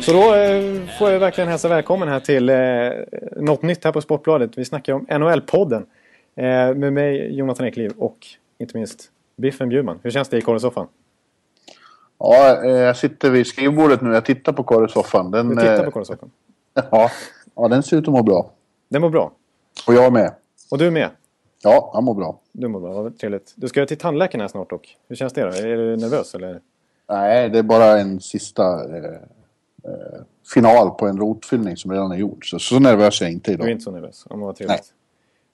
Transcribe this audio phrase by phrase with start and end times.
[0.00, 2.56] Så då eh, får jag verkligen hälsa välkommen här till eh,
[3.36, 4.58] något nytt här på Sportbladet.
[4.58, 5.86] Vi snackar om NHL-podden.
[6.36, 8.26] Eh, med mig Jonathan Ekliv och
[8.58, 9.98] inte minst Biffen Bjurman.
[10.02, 10.86] Hur känns det i korrsoffan?
[12.18, 14.14] Ja, jag sitter vid skrivbordet nu.
[14.14, 14.62] Jag tittar på.
[15.30, 16.30] Den, Du tittar på korrsoffan.
[16.90, 17.10] Ja,
[17.54, 18.50] ja, den ser ut att må bra.
[18.88, 19.32] Den mår bra.
[19.86, 20.32] Och jag med.
[20.70, 21.10] Och du med.
[21.62, 22.40] Ja, han mår bra.
[22.52, 23.52] Du mår bra, vad trevligt.
[23.56, 24.96] Du ska till tandläkaren här snart dock.
[25.08, 25.48] Hur känns det då?
[25.48, 26.60] Är du nervös eller?
[27.08, 29.20] Nej, det är bara en sista eh,
[29.84, 30.20] eh,
[30.54, 32.50] final på en rotfyllning som redan är gjord.
[32.50, 33.70] Så, så nervös är jag inte Du är idag.
[33.70, 34.26] inte så nervös?
[34.30, 34.94] Ja, men vad trevligt.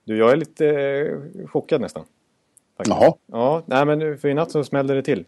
[0.04, 2.04] Du, jag är lite eh, chockad nästan.
[2.76, 2.96] Faktiskt.
[3.00, 3.12] Jaha.
[3.26, 5.24] Ja, nej men för i natt så smällde det till.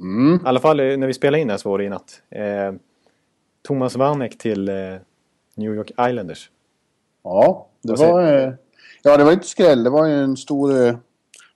[0.00, 0.34] Mm.
[0.34, 2.22] I alla fall eh, när vi spelade in här så var det i natt.
[2.30, 2.72] Eh,
[3.62, 4.74] Thomas Vanek till eh,
[5.54, 6.50] New York Islanders.
[7.24, 8.52] Ja, det var, eh,
[9.02, 9.84] ja, det var inte skräll.
[9.84, 10.96] Det var ju en stor eh,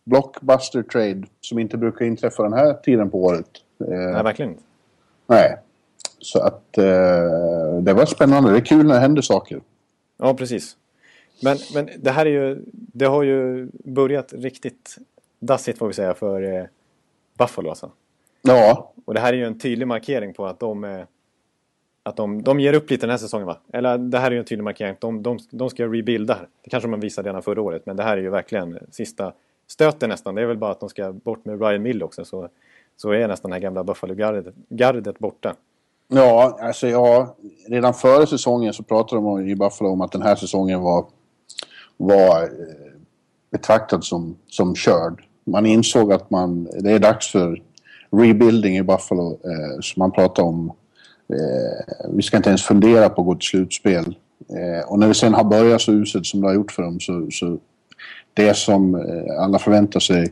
[0.04, 3.48] blockbuster trade som inte brukar inträffa den här tiden på året.
[3.80, 4.62] Eh, Nej, verkligen inte.
[5.26, 5.58] nej.
[6.26, 6.84] Så att eh,
[7.82, 8.50] det var spännande.
[8.50, 9.60] Det är kul när det händer saker.
[10.16, 10.76] Ja, precis.
[11.42, 12.62] Men, men det här är ju...
[12.72, 14.96] Det har ju börjat riktigt
[15.38, 16.64] dassigt får vi säga för eh,
[17.38, 17.90] Buffalo alltså.
[18.42, 20.84] Ja, Och det här är ju en tydlig markering på att de...
[20.84, 21.04] Eh,
[22.02, 23.58] att de, de ger upp lite den här säsongen va?
[23.72, 26.48] Eller det här är ju en tydlig markering de, de, de ska rebuilda här.
[26.62, 29.32] Det kanske man visade redan förra året men det här är ju verkligen sista
[29.66, 30.34] stöten nästan.
[30.34, 32.48] Det är väl bara att de ska bort med Ryan Mill också så,
[32.96, 35.54] så är nästan det här gamla Buffalo-gardet gardet borta.
[36.08, 37.36] Ja, alltså ja,
[37.68, 41.06] redan före säsongen så pratade de i Buffalo om att den här säsongen var,
[41.96, 42.48] var eh,
[43.50, 45.22] betraktad som, som körd.
[45.46, 47.62] Man insåg att man, det är dags för
[48.10, 49.30] rebuilding i Buffalo.
[49.30, 50.72] Eh, så man pratade om,
[51.28, 54.16] eh, vi ska inte ens fundera på att gå till slutspel.
[54.48, 57.00] Eh, och när det sen har börjat så uselt som det har gjort för dem
[57.00, 57.58] så, så
[58.34, 60.30] det som eh, alla förväntar sig eh,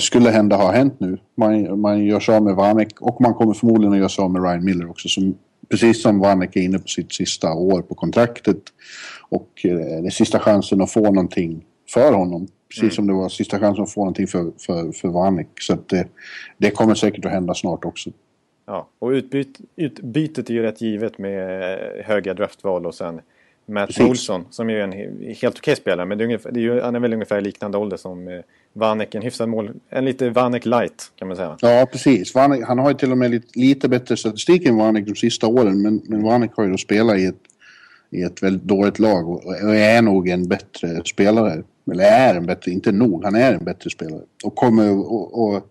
[0.00, 1.18] skulle hända har hänt nu.
[1.34, 4.30] Man, man gör sig av med Vanek och man kommer förmodligen att göra sig av
[4.30, 5.08] med Ryan Miller också.
[5.08, 5.34] Som,
[5.68, 8.62] precis som Vanek är inne på sitt sista år på kontraktet.
[9.28, 12.46] Och eh, det är sista chansen att få någonting för honom.
[12.74, 15.48] Precis som det var sista chansen att få någonting för, för, för Vanek.
[15.60, 16.06] Så att det,
[16.58, 18.10] det kommer säkert att hända snart också.
[18.66, 23.20] Ja, och utbyt, utbytet är ju rätt givet med eh, höga draftval och sen
[23.66, 24.02] Matt Precis.
[24.02, 26.06] Olsson som är en he- helt okej spelare.
[26.06, 28.40] Men det är ungefär, är ju, han är väl ungefär liknande ålder som eh,
[28.72, 29.14] Vanek.
[29.14, 31.56] En hyfsad mål, en lite Vanek light kan man säga.
[31.60, 32.34] Ja, precis.
[32.34, 35.46] Vanek, han har ju till och med lite, lite bättre statistik än Vanek de sista
[35.46, 35.82] åren.
[35.82, 37.40] Men, men Vanek har ju då spelat i ett,
[38.10, 41.62] i ett väldigt dåligt lag och, och är nog en bättre spelare.
[41.92, 44.22] Eller är en bättre, inte nog, han är en bättre spelare.
[44.44, 45.68] Och kommer och, och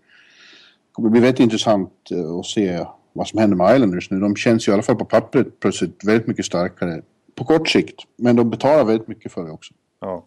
[0.92, 4.20] kommer bli väldigt intressant eh, att se vad som händer med Islanders nu.
[4.20, 7.02] De känns ju i alla fall på pappret plötsligt väldigt mycket starkare
[7.34, 8.00] på kort sikt.
[8.16, 9.74] Men de betalar väldigt mycket för det också.
[10.00, 10.24] Ja.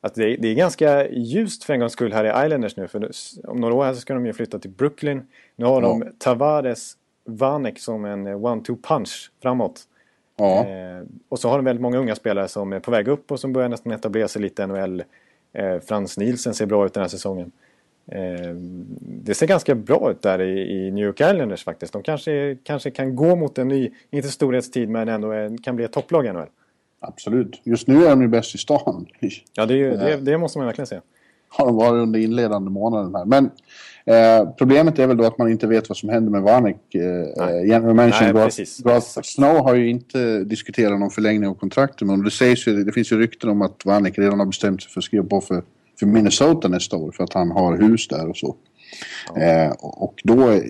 [0.00, 2.88] Att det, är, det är ganska ljust för en gångs skull här i Islanders nu.
[2.88, 3.10] För
[3.44, 5.26] om några år här så ska de ju flytta till Brooklyn.
[5.56, 6.12] Nu har de Ja.
[6.18, 9.82] Tavares, Vanek som en eh, one-two punch framåt.
[10.36, 13.32] Ja, Eh, och så har de väldigt många unga spelare som är på väg upp
[13.32, 15.02] och som börjar nästan etablera sig lite i NHL.
[15.52, 17.52] Eh, Frans Nielsen ser bra ut den här säsongen.
[18.12, 18.54] Eh,
[19.00, 21.92] det ser ganska bra ut där i, New York Islanders faktiskt.
[21.92, 25.32] De kanske, kanske kan gå mot en ny, inte storhetstid men ändå
[25.62, 26.46] kan bli ett topplag i NHL.
[27.00, 27.60] absolut.
[27.64, 29.06] Just nu är de ju bäst i stan.
[29.52, 31.02] Ja, det, är ju, det, det måste man verkligen säga.
[31.48, 33.24] har de varit under inledande månaden här.
[33.24, 33.50] Men
[34.04, 36.94] eh, problemet är väl då att man inte vet vad som händer med Vanek.
[36.94, 37.68] Eh.
[37.68, 39.22] General manager Garth-.
[39.22, 43.12] Snow har ju inte diskuterat någon förlängning av kontraktet men det sägs ju, det finns
[43.12, 45.62] ju rykten om att Vanek redan har bestämt sig för att skriva på för,
[45.98, 48.56] för Minnesota nästa år för att han har hus där och så.
[49.36, 50.60] Eh, och då, eh,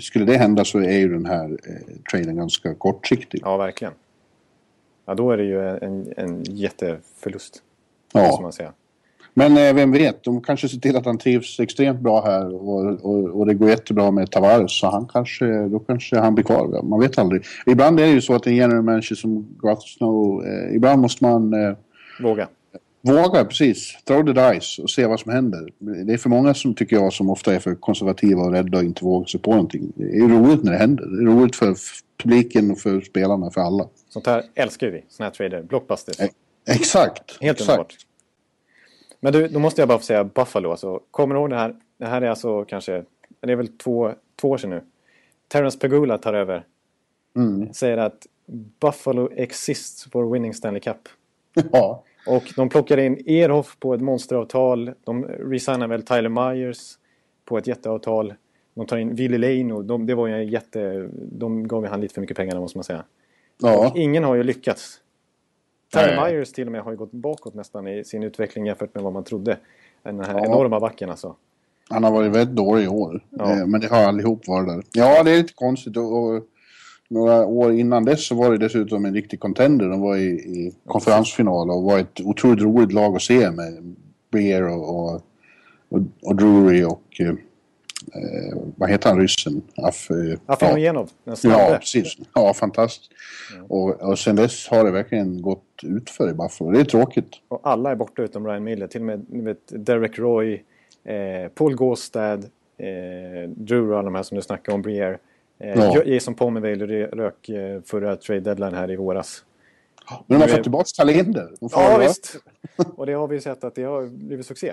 [0.00, 3.40] skulle det hända så är ju den här eh, traden ganska kortsiktig.
[3.44, 3.94] Ja, verkligen.
[5.06, 7.62] Ja, då är det ju en, en jätteförlust.
[8.12, 8.38] Ja.
[8.42, 8.72] man säga.
[9.34, 13.04] Men eh, vem vet, de kanske ser till att han trivs extremt bra här och,
[13.04, 16.82] och, och det går jättebra med Tavares så han kanske, då kanske han blir kvar.
[16.82, 17.42] Man vet aldrig.
[17.66, 21.54] Ibland är det ju så att en general manager som Snow, eh, ibland måste man
[21.54, 21.76] eh,
[22.22, 22.48] Våga.
[23.02, 25.68] Våga precis, throw the dice och se vad som händer.
[25.78, 28.84] Det är för många som tycker jag som ofta är för konservativa och rädda och
[28.84, 29.92] inte vågar sig på någonting.
[29.94, 31.06] Det är roligt när det händer.
[31.06, 31.76] Det är roligt för
[32.22, 33.88] publiken och för spelarna, för alla.
[34.08, 35.04] Sånt här älskar vi.
[35.08, 35.62] Såna här trader.
[35.62, 36.20] Blockbusters.
[36.20, 36.28] Eh,
[36.68, 37.42] Exakt.
[37.42, 37.70] Helt exakt.
[37.70, 37.96] underbart.
[39.20, 40.70] Men du, då måste jag bara få säga Buffalo.
[40.70, 41.76] Alltså, kommer du ihåg det här?
[41.98, 43.04] Det här är alltså kanske,
[43.40, 44.82] det är väl två, två år sedan nu.
[45.48, 46.64] Terrence Pegula tar över.
[47.36, 47.72] Mm.
[47.72, 48.26] Säger att
[48.80, 51.08] Buffalo exists for winning Stanley Cup.
[51.72, 52.04] Ja.
[52.26, 54.92] Och de plockar in Erhoff på ett monsteravtal.
[55.04, 56.98] De resignar väl Tyler Myers
[57.44, 58.34] på ett jätteavtal.
[58.74, 61.08] De tar in Lane och de, det var ju en jätte...
[61.12, 63.04] De gav ju han lite för mycket pengar måste man säga.
[63.62, 63.88] Ja.
[63.88, 65.00] Och ingen har ju lyckats.
[65.92, 66.32] Tyler Nej.
[66.34, 69.12] Myers till och med har ju gått bakåt nästan i sin utveckling jämfört med vad
[69.12, 69.56] man trodde.
[70.02, 70.44] Den här Ja.
[70.44, 71.36] enorma backen alltså.
[71.88, 73.24] Han har varit väldigt dålig i år.
[73.30, 73.52] Ja.
[73.52, 74.82] Eh, Men det har allihop varit där.
[74.92, 75.96] Ja, det är lite konstigt.
[75.96, 76.42] Och, och
[77.10, 79.88] några år innan dess så var det dessutom en riktig contender.
[79.88, 83.94] De var i, i konferensfinal och var ett otroligt roligt lag att se med
[84.32, 85.14] Beer och, och,
[85.88, 87.20] och, och Drury och...
[87.20, 87.28] Eh,
[88.14, 89.62] eh, vad heter han, ryssen?
[89.76, 91.78] Af, eh, Afinogenov, Ja, snabbe.
[91.78, 92.16] precis.
[92.34, 93.10] Ja, fantastiskt.
[93.68, 96.70] Och, och sen dess har det verkligen gått utför i Buffalo.
[96.70, 97.28] Det är tråkigt.
[97.48, 98.86] Och alla är borta utom Ryan Miller.
[98.86, 100.52] Till och med vet, Derek Roy,
[101.04, 102.44] eh, Paul Gåstad,
[102.78, 105.18] eh, Drew och alla de här som du snackade om, Briere.
[105.60, 106.02] Eh, Ja.
[106.04, 109.44] Jason Pomervale rö- rök eh, förra trade deadline här i våras.
[110.26, 111.48] Men de har fått tillbaka Talender.
[111.60, 112.36] De får Ja, visst.
[112.96, 114.72] Och det har vi sett att det har blivit succé.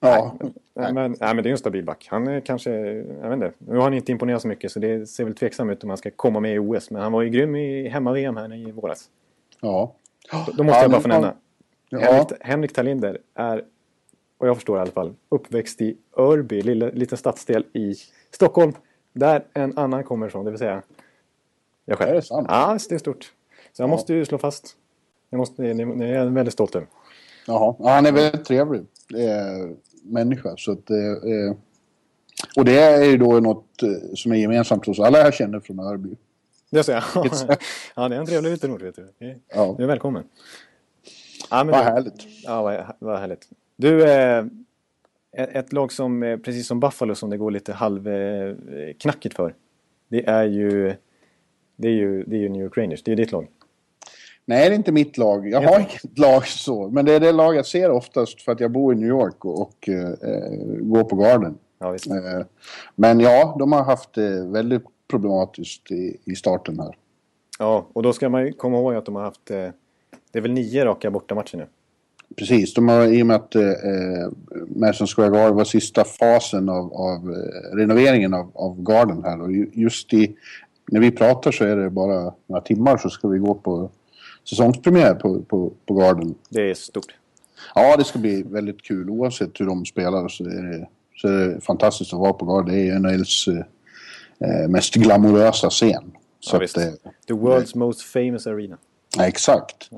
[0.00, 0.36] Ja.
[0.74, 2.06] Nej, men, nej, men det är en stabil back.
[2.10, 3.52] Han är kanske, jag vet inte.
[3.58, 5.96] Nu har han inte imponerat så mycket så det ser väl tveksamt ut om han
[5.98, 6.90] ska komma med i OS.
[6.90, 9.08] Men han var ju grym i hemma-VM här i våras.
[9.60, 9.94] ja.
[10.56, 11.34] Då, måste Ja, jag bara få nämna.
[11.88, 11.98] Ja.
[12.00, 13.64] Henrik, Henrik Talinder är,
[14.38, 17.94] och jag förstår i alla fall, uppväxt i Örby, lilla, liten stadsdel i
[18.30, 18.72] Stockholm.
[19.16, 20.82] Där en annan kommer ifrån, det vill säga
[21.84, 22.10] jag själv.
[22.10, 22.46] Är det sant?
[22.50, 23.32] Ja, det är stort.
[23.72, 24.76] Så jag måste ju slå fast.
[25.30, 26.88] Jag, måste, det är jag väldigt stolt över.
[27.46, 27.74] Jaha.
[27.78, 28.80] Ja, han är väldigt trevlig
[29.14, 29.70] eh,
[30.02, 30.54] människa.
[30.56, 31.56] Så att, eh,
[32.56, 35.80] och det är ju då något eh, som är gemensamt hos alla jag känner från
[35.80, 36.16] Örby.
[36.70, 37.26] Det säger jag.
[37.96, 39.08] ja, det är en trevlig ort, vet du.
[39.48, 39.74] Ja.
[39.78, 40.24] Du är välkommen.
[41.50, 42.26] Ja, men Vad du- härligt.
[42.44, 43.48] Ja, vad, vad härligt.
[43.76, 44.44] Du, eh,
[45.32, 49.54] ett, lag som, eh, precis som Buffalo, som det går lite halvknackigt för.
[50.08, 50.94] Det är ju,
[51.76, 53.02] det är ju, det är ju New York Rangers.
[53.02, 53.48] Det är ju ditt lag.
[54.44, 55.48] Nej, det är inte mitt lag.
[55.48, 56.88] Jag har inget lag så.
[56.88, 59.44] Men det är det lag jag ser oftast för att jag bor i New York
[59.44, 60.14] och, och eh,
[60.80, 61.58] går på Garden.
[61.78, 61.94] Ja.
[61.94, 62.46] Eh,
[62.94, 66.96] men ja, de har haft det väldigt problematiskt i, i starten här.
[67.58, 69.68] Ja, och då ska man ju komma ihåg att de har haft, eh,
[70.32, 71.66] det är väl nio raka bortamatcher nu.
[72.36, 74.28] Precis, de har i och med att eh, eh,
[74.76, 79.40] Madison Square Garden var sista fasen av, av eh, renoveringen av, av Garden här.
[79.42, 80.36] Och ju- just i,
[80.92, 83.90] när vi pratar så är det bara några timmar så ska vi gå på
[84.48, 86.34] säsongspremiär på, på, på Garden.
[86.48, 87.14] Det är stort.
[87.74, 89.10] Ja, det ska bli väldigt kul.
[89.10, 92.74] Oavsett hur de spelar så är det, så är det fantastiskt att vara på Garden.
[92.74, 96.12] Det är NHLs eh, mest glamorösa scen.
[96.40, 96.92] Så Ja, att, eh,
[97.28, 98.76] The world's most famous arena.
[99.16, 99.90] Ja, exakt.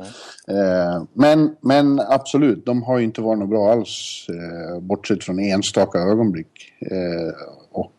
[0.48, 4.26] Eh, men, men absolut, de har ju inte varit något bra alls.
[4.28, 6.72] Eh, bortsett från enstaka ögonblick.
[6.80, 7.34] Eh,
[7.72, 7.92] och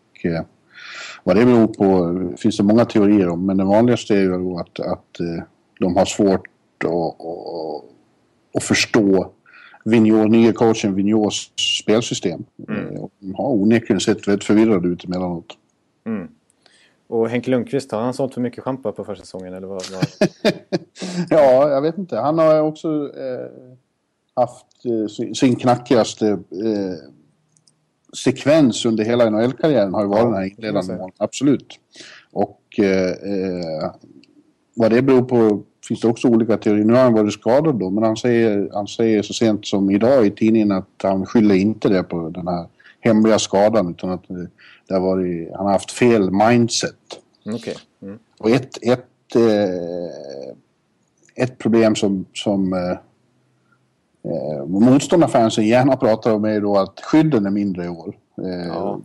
[1.24, 3.45] vad det beror på finns det många teorier om.
[3.45, 5.18] Men den vanligaste är ju att, att
[5.80, 6.48] de har svårt
[6.83, 7.86] att, att,
[8.54, 9.31] att förstå
[9.86, 11.51] Vigneault, nya coachen Vigneaults
[11.81, 12.44] spelsystem.
[13.00, 15.57] Och de har onekligen sett väldigt förvirrade ut emellanåt.
[17.09, 19.53] Och Henke Lundqvist, har han sålt för mycket schampo på första säsongen?
[19.53, 20.29] Eller vad, vad?
[21.29, 22.17] Ja, jag vet inte.
[22.17, 23.75] Han har också eh,
[24.33, 26.95] haft eh, sin, sin knackigaste eh,
[28.23, 31.11] sekvens under hela NHL-karriären har ju varit Ja, den här inledande målen.
[31.17, 31.79] Absolut.
[32.31, 33.91] Och eh, eh,
[34.75, 36.85] vad det beror på finns det också olika teorier.
[36.85, 40.25] Nu har han varit skadad då, men han säger, han säger så sent som idag
[40.25, 42.67] i tidningen att han skyller inte det på den här
[43.01, 44.24] hemliga skadan utan att
[44.88, 46.96] det, har varit, han har haft fel mindset.
[47.46, 47.75] Okej.
[48.01, 48.20] Mm.
[48.39, 50.56] Och ett, ett, eh,
[51.36, 52.91] ett problem som, som eh,
[54.32, 58.18] eh, motståndarfansen gärna pratar om är då att skydden är mindre i år.
[58.41, 59.00] Eh, Ja.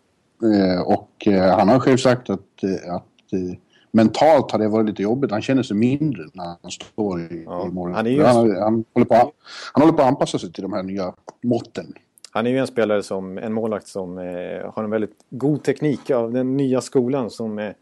[0.54, 1.26] eh, och
[1.58, 2.40] han har själv sagt att,
[2.88, 3.04] att
[3.92, 5.30] mentalt har det varit lite jobbigt.
[5.30, 7.66] Han känner sig mindre när han står i, Ja.
[7.66, 7.96] i målet.
[7.96, 9.14] Han är ju- han, han, håller på,
[9.72, 11.92] han håller på att anpassa sig till de här nya måtten.
[12.34, 16.10] Han är ju en spelare som, en målvakt som eh, har en väldigt god teknik
[16.10, 17.72] av den nya skolan som eh,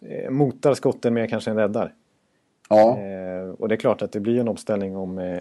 [0.00, 1.92] eh, motar skotten mer kanske än räddar.
[2.68, 2.98] Ja.
[2.98, 5.38] Eh, och det är klart att det blir en omställning om eh,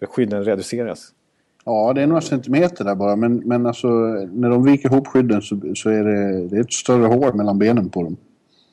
[0.00, 1.12] skydden reduceras.
[1.64, 3.16] Ja, det är några centimeter där bara.
[3.16, 3.88] Men, men alltså,
[4.32, 7.58] när de viker ihop skydden så, så är det, det är ett större hår mellan
[7.58, 8.16] benen på dem.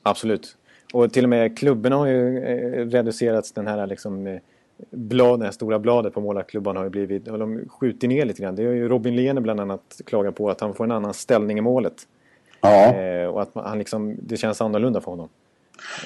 [0.02, 0.56] Absolut.
[0.92, 3.52] Och till och med klubborna har ju eh, reducerats.
[3.52, 4.40] Den här liksom, eh,
[4.90, 8.42] blad, det här stora bladet på målarklubban har ju blivit, har de skjutit ner lite
[8.42, 8.56] grann.
[8.56, 11.58] Det har ju Robin Lehner bland annat klagat på att han får en annan ställning
[11.58, 11.94] i målet.
[12.60, 12.94] Ja.
[12.94, 15.28] Eh, och att han liksom, det känns annorlunda för honom.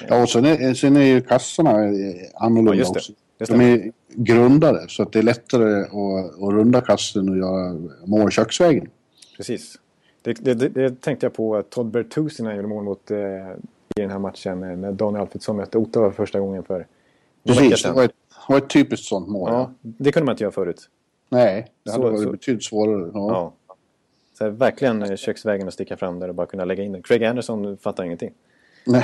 [0.07, 2.99] Ja, och sen är, sen är ju kassorna eh, annorlunda Ja, just det.
[2.99, 3.13] också.
[3.37, 7.77] Det De är grundare så att det är lättare att, att runda kassen och göra
[8.05, 8.89] mål köksvägen.
[9.37, 9.79] Precis.
[10.21, 13.17] Det, det, det, tänkte jag på att Todd Bertuzzi när han gjorde mål mot eh,
[13.95, 16.87] i den här matchen när Daniel Alfredsson mötte Ottawa för första gången för
[17.43, 18.11] Precis, det var, ett,
[18.49, 19.51] var ett typiskt sånt mål.
[19.51, 20.89] Ja, det kunde man inte göra förut.
[21.29, 23.11] Nej, det hade Så- varit så- betydligt svårare.
[23.13, 23.31] Ja.
[23.31, 23.53] Ja.
[24.37, 27.01] Så här, verkligen eh, köksvägen att sticka fram där och bara kunna lägga in den.
[27.03, 28.33] Craig Anderson fattar ingenting.
[28.85, 29.03] Nej.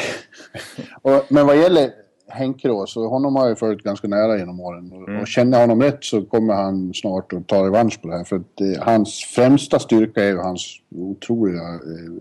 [1.01, 1.91] och, men vad gäller
[2.27, 4.91] Henke då, så honom har jag följt ganska nära genom åren.
[4.91, 5.21] Och, Mm.
[5.21, 8.23] och känner jag honom rätt så kommer han snart att ta revansch på det här.
[8.23, 12.13] För att eh, hans främsta styrka är ju hans otroliga eh,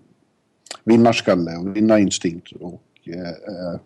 [0.84, 2.52] vinnarskalle och vinnarinstinkt.
[2.60, 3.80] Och eh, eh,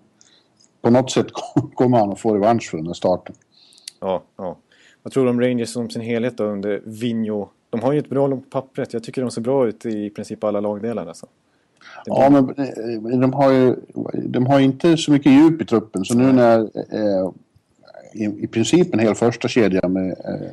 [0.82, 1.26] på något sätt
[1.74, 3.34] kommer han att få revansch för den här starten.
[4.00, 4.56] Ja, ja.
[5.02, 7.48] Vad tror du om Rangers som sin helhet då under Vigno?
[7.70, 8.92] De har ju ett bra lag på pappret.
[8.92, 11.06] Jag tycker de ser bra ut i princip alla lagdelar.
[11.06, 11.26] Alltså.
[12.04, 12.48] Det Ja, men
[13.12, 13.76] eh, de har ju
[14.24, 16.04] de har inte så mycket djup i truppen.
[16.04, 17.30] Så nu när eh,
[18.14, 20.50] i, i princip en hel första kedja med eh,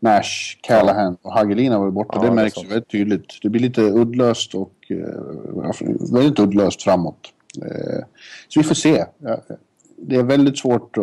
[0.00, 2.10] Nash, Callahan och Hagelina var borta.
[2.12, 2.70] Ja, det det är märks sant.
[2.70, 3.38] väldigt tydligt.
[3.42, 7.32] Det blir lite uddlöst och eh, väldigt uddlöst framåt.
[7.62, 8.04] Eh,
[8.48, 9.04] så vi får se.
[9.98, 10.96] Det är väldigt svårt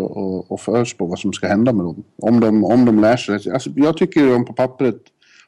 [0.50, 2.04] att, förutspå vad som ska hända med dem.
[2.18, 3.52] Om de, om de lär sig.
[3.52, 5.02] Alltså, jag tycker de på pappret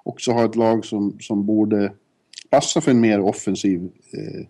[0.03, 1.91] också har ett lag som, som borde
[2.50, 4.45] passa för en mer offensiv eh,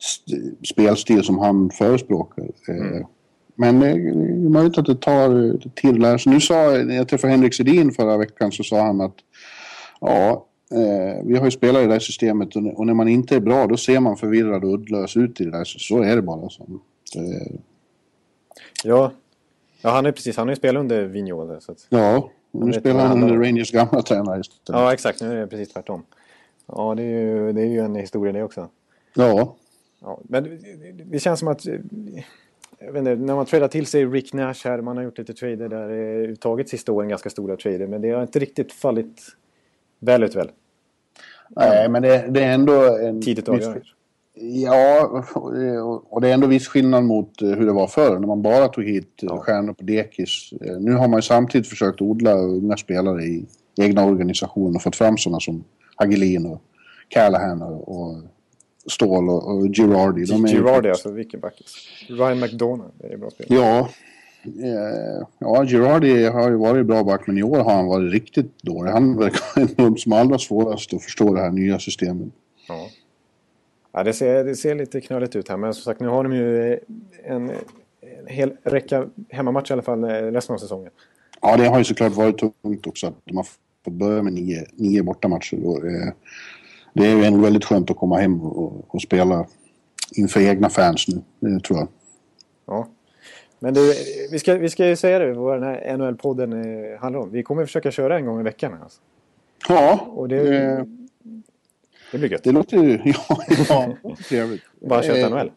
[0.00, 2.42] st- spelstil som han förespråkar.
[2.44, 3.06] Eh,
[3.54, 6.32] Men eh, det är möjligt att det tar tid att lära sig.
[6.32, 9.16] Nu sa, när jag träffade Henrik Sedin förra veckan så sa han att
[10.00, 13.36] ja, eh, vi har ju spelat i det här systemet och, och när man inte
[13.36, 15.64] är bra då ser man förvirrad och uddlös ut i det där.
[15.64, 16.48] Så, så är det bara.
[16.48, 16.62] Så.
[17.16, 17.56] Eh,
[18.84, 19.12] Ja,
[19.82, 21.46] ja han, är precis, han har ju spelat under Vigno.
[21.46, 23.38] där, Så att, ja, nu spelar han det under.
[23.46, 24.68] Rangers gamla tränare istället.
[24.80, 25.20] ja, exakt.
[25.20, 26.02] Nu är det precis tvärtom.
[26.66, 28.68] Ja, det är ju, det är ju en historia det också.
[29.14, 29.56] Ja,
[30.04, 30.50] Ja, men det-
[30.92, 31.66] det- det känns som att...
[31.66, 31.74] eh,
[32.78, 35.34] Jag vet inte, när man tradar till sig Rick Nash här, man har gjort lite
[35.34, 35.90] trader där,
[36.30, 39.22] eh, tagit sista åren ganska stora trader, men det har inte riktigt fallit
[39.98, 40.50] väl ut väl?
[41.56, 43.22] Nej men det, det är ändå en...
[43.22, 43.80] Tidigt avgörande.
[44.34, 45.06] Ja,
[46.10, 48.68] och- det är ändå viss skillnad mot eh, hur det var förr när man bara
[48.68, 49.28] tog hit ja.
[49.30, 49.38] Ja.
[49.38, 50.52] stjärnor på dekis.
[50.60, 53.44] Eh, Nu har man ju samtidigt försökt odla unga spelare i
[53.80, 55.64] egna organisationer och fått fram sådana som
[55.96, 56.62] Hagelin och
[57.08, 58.16] Callahan och,
[58.90, 60.24] Ståhl och, och Girardi.
[60.24, 61.62] De är ju- Girardi alltså, vilken back.
[62.08, 63.66] Ryan McDonough, det är bra spelare.
[63.66, 63.88] Ja,
[64.44, 68.62] eh, ja, Girardi har ju varit bra back men i år har han varit riktigt
[68.62, 68.90] dålig.
[68.90, 72.28] Han verkar en som allra svårast att förstå det här nya systemet.
[72.68, 72.88] Ja.
[73.92, 76.32] Ja, det, ser, det ser lite knöligt ut här, men som sagt nu har de
[76.32, 76.78] ju eh,
[77.24, 77.50] en,
[78.18, 80.90] en hel räcka hemmamatcher i alla fall eh, resten av säsongen.
[81.40, 83.46] Ja, det har ju såklart varit tungt också att de har
[83.84, 85.66] fått börja med nio, nio bortamatcher.
[85.66, 86.12] Och, eh,
[86.94, 89.46] det är ju ändå väldigt skönt att komma hem och, och spela
[90.16, 91.88] inför egna fans nu, det tror jag.
[92.66, 92.88] Ja.
[93.62, 93.94] Men du,
[94.30, 96.52] vi ska, vi ska ju säga det, vad den här NHL-podden
[96.92, 97.30] eh, handlar om.
[97.30, 98.78] Vi kommer försöka köra en gång i veckan.
[98.82, 99.00] Alltså.
[99.68, 100.84] Ja, Och det, eh,
[102.12, 102.44] det blir gött.
[102.44, 104.62] det låter ju ja, ja, trevligt.
[104.80, 105.50] Bara köra Eh, NHL.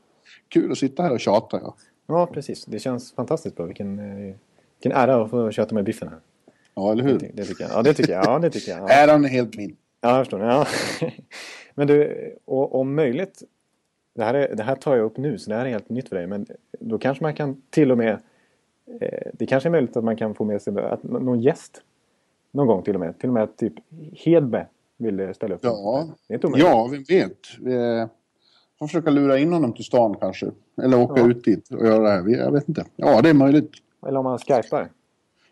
[0.50, 1.76] Kul att sitta här och tjata, ja.
[2.08, 2.66] Ja, precis.
[2.66, 3.66] Det känns fantastiskt bra.
[3.66, 4.36] Vilken, eh,
[4.78, 6.20] vilken ära att få köta med Biffen här.
[6.76, 7.20] Ja, eller hur?
[7.20, 7.72] Det, det tycker jag.
[7.74, 8.26] Ja, det tycker jag.
[8.26, 8.82] Ja, det tycker jag.
[8.82, 8.88] Ja.
[8.90, 9.76] Äran är helt min.
[10.02, 10.42] Ja, jag förstår.
[10.42, 10.68] Ja.
[11.76, 13.44] Men du, och, om möjligt.
[14.15, 16.10] Det här, är, det här tar jag upp nu, så det här är helt nytt
[16.10, 16.27] för dig.
[16.27, 16.45] Men
[16.79, 18.19] då kanske man kan till och med...
[19.01, 21.81] Eh, det kanske är möjligt att man kan få med sig att, någon gäst.
[22.51, 23.19] Någon gång till och med.
[23.19, 23.74] Till och med typ
[24.13, 24.65] Hedberg
[24.98, 25.62] vill eh, ställa upp.
[25.63, 27.38] Ja, Det ja vem vet.
[27.60, 28.07] Vi
[28.79, 30.51] får försöka lura in honom till stan kanske.
[30.84, 31.27] Eller åka Ja.
[31.29, 32.29] ut dit och göra det här.
[32.45, 32.86] Jag vet inte.
[32.95, 33.72] Ja, det är möjligt.
[34.07, 34.89] Eller om man skypar.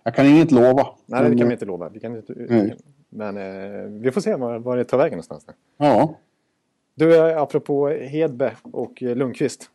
[0.04, 0.88] Jag kan inget lova.
[1.06, 1.90] Nej, det Men, kan vi inte lova.
[1.90, 2.76] Vi kan inte.
[3.10, 5.46] Men eh, vi får se var, var det tar vägen någonstans.
[5.78, 6.16] Ja.
[6.96, 9.70] Du, apropå Hedberg och eh, Lundqvist.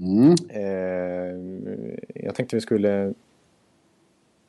[0.00, 0.34] Mm.
[0.48, 1.94] Eh,
[2.24, 3.12] jag tänkte vi skulle...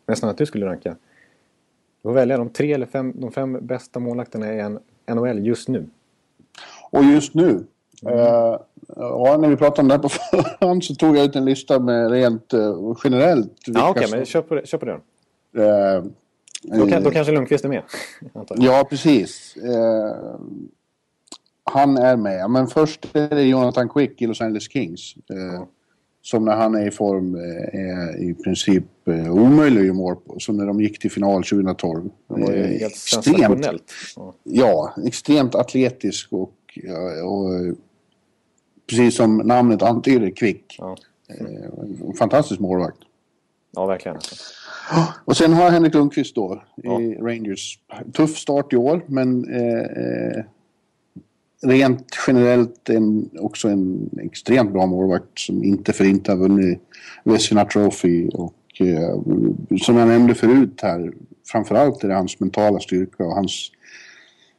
[0.08, 0.90] Nästan att du skulle ranka.
[0.90, 4.78] Du får välja de tre eller fem, de fem bästa målvakterna i
[5.14, 5.88] NHL just nu.
[6.92, 7.66] Och just nu.
[8.08, 8.60] Eh,
[8.96, 10.10] ja, när vi pratade om det här på
[10.60, 13.54] förhand så tog jag ut en lista med rent eh, generellt.
[13.66, 15.00] Ja, okej, som- men kör på, det- kör på det
[15.54, 15.62] då.
[15.64, 16.04] eh,
[16.62, 17.84] Då, kan, då eh, kanske Lundqvist är med.
[18.56, 19.56] Ja, precis.
[21.68, 22.50] Eh, han är med.
[22.50, 25.16] Men först är det Jonathan Quick i Los Angeles Kings.
[25.30, 25.64] Eh,
[26.22, 30.40] Som när han är i form eh, är i princip eh, omöjlig att mål på.
[30.40, 32.10] Som när de gick till final 2012.
[32.28, 33.92] Det var ju Eh, helt sensationellt.
[34.16, 34.34] Ja.
[34.44, 36.52] Ja, extremt atletisk och,
[37.24, 37.74] och eh,
[38.90, 40.76] precis som namnet antyder, kvick.
[40.80, 40.98] Ja.
[41.30, 41.46] Eh,
[42.10, 42.98] en fantastisk målvakt.
[43.76, 44.18] ja, verkligen.
[45.26, 47.02] Och sen har Henrik Lundqvist då Ja.
[47.02, 47.80] i Rangers.
[48.14, 50.44] Tuff start i år, men eh, eh,
[51.62, 56.80] rent generellt en, också en extremt bra målvakt som inte för inte har vunnit
[57.24, 58.30] Vezina Trophy.
[58.30, 59.22] Och eh,
[59.82, 61.14] som jag nämnde förut här,
[61.52, 63.72] framförallt är det hans mentala styrka och hans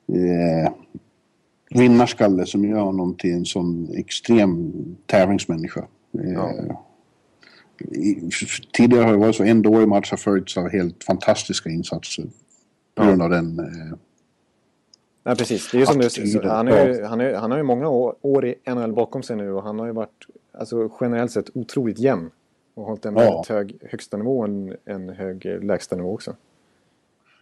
[0.09, 0.73] eh,
[1.71, 4.73] vinnarskalle som gör honom till en sån extrem
[5.07, 5.85] tävlingsmänniska.
[6.11, 6.51] Ja.
[6.51, 6.77] Eh,
[8.73, 12.27] tidigare har det varit så en dålig match har följts av helt fantastiska insatser.
[12.95, 13.59] På grund av den...
[13.59, 13.99] Eh,
[15.27, 15.71] Nej, precis.
[15.71, 18.93] Det är som du, han, är, han, är, han har ju många år, i NHL
[18.93, 20.27] bakom sig nu och han har ju varit
[20.59, 22.31] alltså, generellt sett otroligt jämn.
[22.75, 23.45] Och hållit en ja.
[23.49, 26.35] hög högsta nivå och en, en hög lägsta nivå också.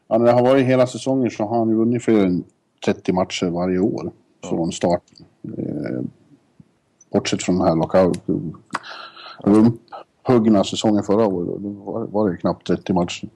[0.08, 2.44] Ja, när det har varit hela säsongen så har han vunnit fler än
[2.84, 4.48] 30 matcher varje år ja.
[4.48, 5.26] från starten.
[5.58, 6.00] Eh,
[7.12, 8.18] bortsett från den här lockout.
[9.38, 11.62] Rumphuggna säsongen förra året.
[11.62, 13.28] Då var, var det knappt 30 matcher.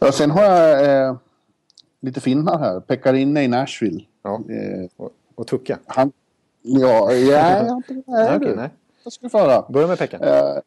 [0.00, 1.16] Ja, sen har jag eh,
[2.04, 2.80] lite finnar här.
[2.80, 4.00] Pekka i Nashville.
[4.22, 4.42] Ja.
[4.48, 5.78] Eh, och, och Tucka.
[5.86, 6.12] Han,
[6.62, 8.70] ja, ja, nej, okay, nej.
[9.04, 9.64] Jag ska föra.
[9.68, 10.16] Börja med Pekka.
[10.16, 10.60] Eh,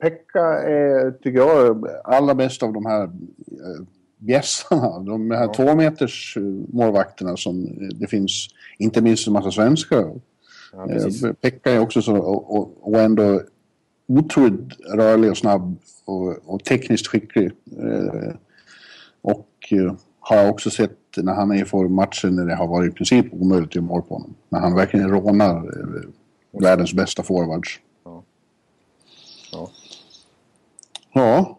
[0.00, 3.84] Pekka är, tycker jag, allra bäst av de här eh,
[4.18, 4.98] bjässarna.
[4.98, 5.54] De här ja.
[5.54, 8.48] två meters eh, målvakterna som eh, det finns,
[8.78, 10.20] inte minst en massa svenskar.
[10.72, 10.88] Ja,
[11.40, 13.42] Pekka är också så, och, och ändå
[14.06, 17.52] otroligt rörlig och snabb och, och tekniskt skicklig.
[19.22, 19.72] Och
[20.20, 22.94] har jag också sett när han är i form matcher när det har varit i
[22.94, 24.34] princip omöjligt att göra mål på honom.
[24.48, 25.70] När han verkligen rånar
[26.62, 27.80] världens bästa forwards.
[28.04, 28.22] Ja.
[29.52, 29.70] ja.
[31.12, 31.58] Ja.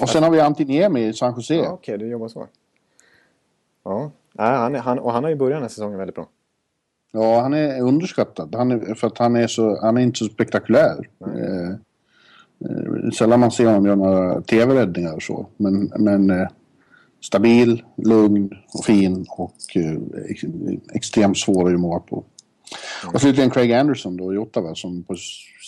[0.00, 1.54] Och sen har vi Antiniemi i San Jose.
[1.54, 2.46] Ja, Okej, okay, du jobbar så.
[3.84, 6.28] Ja, Nej, han, han, och han har ju börjat den här säsongen väldigt bra.
[7.12, 8.54] Ja, han är underskattad.
[8.54, 11.08] Han är, för att han är, så, han är inte så spektakulär.
[11.26, 11.70] Eh,
[12.70, 15.46] eh, sällan man ser honom göra några tv-räddningar och så.
[15.56, 16.48] Men, men eh,
[17.24, 19.98] stabil, lugn och fin och eh,
[20.92, 22.24] extremt svår att göra mål på.
[23.12, 25.14] Och slutligen Craig Anderson då i Ottawa som på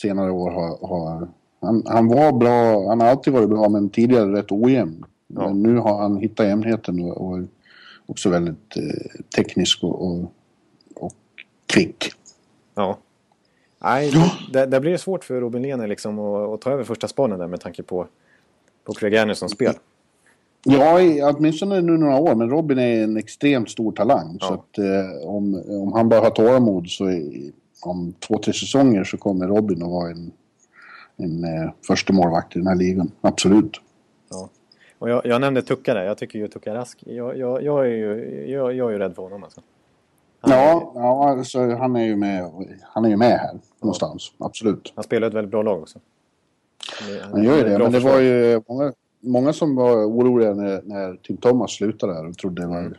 [0.02, 1.28] senare år har, har
[1.60, 5.04] han, han, var bra, han har alltid varit bra men tidigare rätt ojämn.
[5.26, 5.48] Ja.
[5.48, 7.38] Men nu har han hittat jämnheten och, och
[8.06, 10.32] också väldigt eh, teknisk och, och,
[10.94, 11.14] och
[11.66, 12.12] kvick.
[12.74, 12.98] Ja.
[13.78, 14.12] Nej.
[14.52, 17.38] Där, där blir det svårt för Robin Lehner liksom att, att ta över första spanen
[17.38, 18.06] där med tanke på,
[18.84, 19.74] på Craig Andersons spel.
[20.64, 24.36] Ja, åtminstone nu några år, men Robin är en extremt stor talang.
[24.40, 24.46] Ja.
[24.46, 27.52] Så att eh, om, om han bara har tålamod så i,
[27.82, 30.32] om två, tre säsonger så kommer Robin att vara en
[31.16, 33.10] en eh, första målvakt i den här ligan.
[33.20, 33.80] Absolut.
[34.30, 34.48] Ja.
[34.98, 36.04] Och jag, jag nämnde Tucka där.
[36.04, 37.02] Jag tycker ju Tucka Rask.
[37.06, 39.60] Jag, jag, jag, är ju, jag, jag är ju rädd för honom alltså.
[40.40, 42.50] Han ja, är, ja alltså, han är ju med,
[42.82, 44.32] han är ju med här någonstans.
[44.38, 44.92] Absolut.
[44.94, 45.98] Han spelar ett väldigt bra lag också.
[47.22, 48.92] Han, han gör ju det, men det var ju många,
[49.26, 52.80] många som var oroliga när, när Tim Thomas slutade där och trodde det var...
[52.80, 52.94] Mm.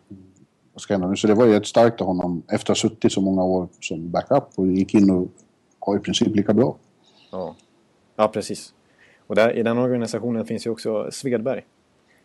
[0.73, 1.15] Vad ska hända nu?
[1.15, 3.67] Så det var ju ett starkt av honom efter att ha suttit så många år
[3.81, 5.27] som backup och gick in och
[5.87, 6.77] var i princip lika bra.
[7.31, 7.55] Ja.
[8.15, 8.73] Ja, precis.
[9.27, 11.65] Och där, i den organisationen finns ju också Svedberg.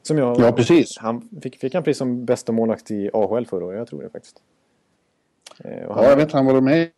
[0.03, 0.99] Som jag, ja, precis.
[0.99, 4.11] Han fick, fick han pris som bästa målvakt i AHL förra året, jag tror det
[4.11, 4.43] faktiskt.
[5.65, 6.91] Eh, han, ja, jag vet han var med i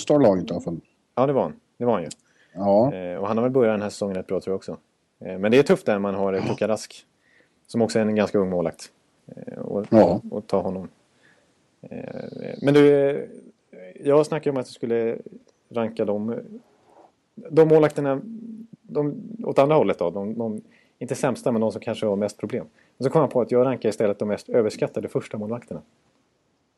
[0.00, 0.80] Starlaget i alla fall.
[1.14, 1.52] Ja, det var han.
[1.78, 2.08] Det var han ju.
[2.54, 2.94] Ja.
[2.94, 4.78] Eh, och han har väl börjat den här säsongen rätt bra tror jag också.
[5.24, 6.42] Eh, men det är tufft där man har ja.
[6.42, 7.06] Tuka Rask.
[7.66, 8.92] Som också är en ganska ung målvakt.
[9.26, 10.20] Eh, och, ja.
[10.30, 10.88] och ta honom.
[11.80, 13.28] Eh, men du,
[14.00, 15.18] jag snackade om att jag skulle
[15.68, 16.40] ranka dem
[17.34, 18.20] de målvakterna,
[18.82, 20.60] de, åt andra hållet då, de, de,
[20.98, 22.66] inte sämsta men de som kanske har mest problem.
[22.96, 25.82] Och så kom jag på att jag rankar istället de mest överskattade första målvakterna.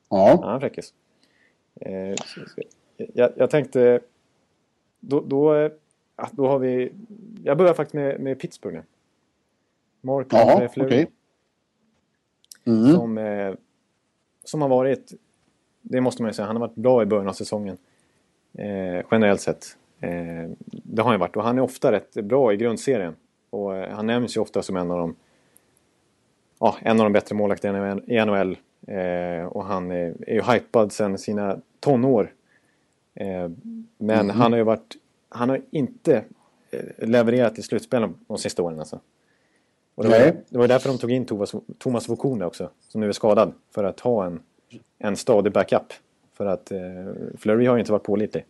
[0.09, 0.39] Ja.
[0.43, 0.95] Ja, fräckis.
[2.97, 4.01] Jag, jag, tänkte,
[5.01, 5.71] då, då,
[6.33, 6.93] då har vi,
[7.45, 8.83] jag börjar faktiskt med, med Pittsburgh nu.
[10.01, 10.87] Mark ja, Fleury.
[10.87, 11.07] Okay.
[12.65, 12.93] Mm.
[12.93, 13.55] Som, eh,
[14.45, 15.13] som har varit,
[15.83, 17.77] det måste man ju säga, han har varit bra i början av säsongen.
[18.59, 19.77] Eh, generellt sett.
[20.01, 23.17] Eh, det har han varit och han är ofta rätt bra i grundserien.
[23.51, 25.17] Och eh, han nämns ju ofta som en av de,
[26.61, 28.57] ja, en av de bättre målvakterna i NHL.
[28.87, 32.33] Eh, och han är, är ju hypad sedan sina tonår.
[33.15, 33.49] Eh,
[33.99, 34.37] men mm.
[34.37, 34.97] han har ju varit,
[35.37, 36.25] han har inte
[36.71, 39.01] eh, levererat i slutspelen de sista åren alltså.
[39.95, 40.19] Och det, var,
[40.49, 43.53] det var därför de tog in Thomas, Thomas Vokone också, som nu är skadad.
[43.71, 44.41] För att ha en,
[44.99, 45.93] en stadig backup.
[46.35, 46.79] För att eh,
[47.39, 48.45] Flurry har ju inte varit pålitlig.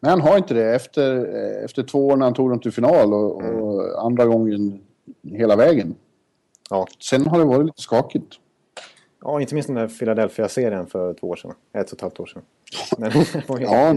[0.00, 0.74] Nej, han har inte det.
[0.74, 3.62] Efter, eh, efter två år när han tog dem till final och, mm.
[3.62, 4.80] och andra gången
[5.22, 5.94] hela vägen.
[6.70, 6.86] Ja.
[7.00, 8.38] Sen har det varit lite skakigt.
[9.24, 11.54] Ja, inte minst den där Philadelphia-serien för två år sedan.
[11.72, 12.42] Ett och ett halvt år sedan.
[13.48, 13.92] var ja,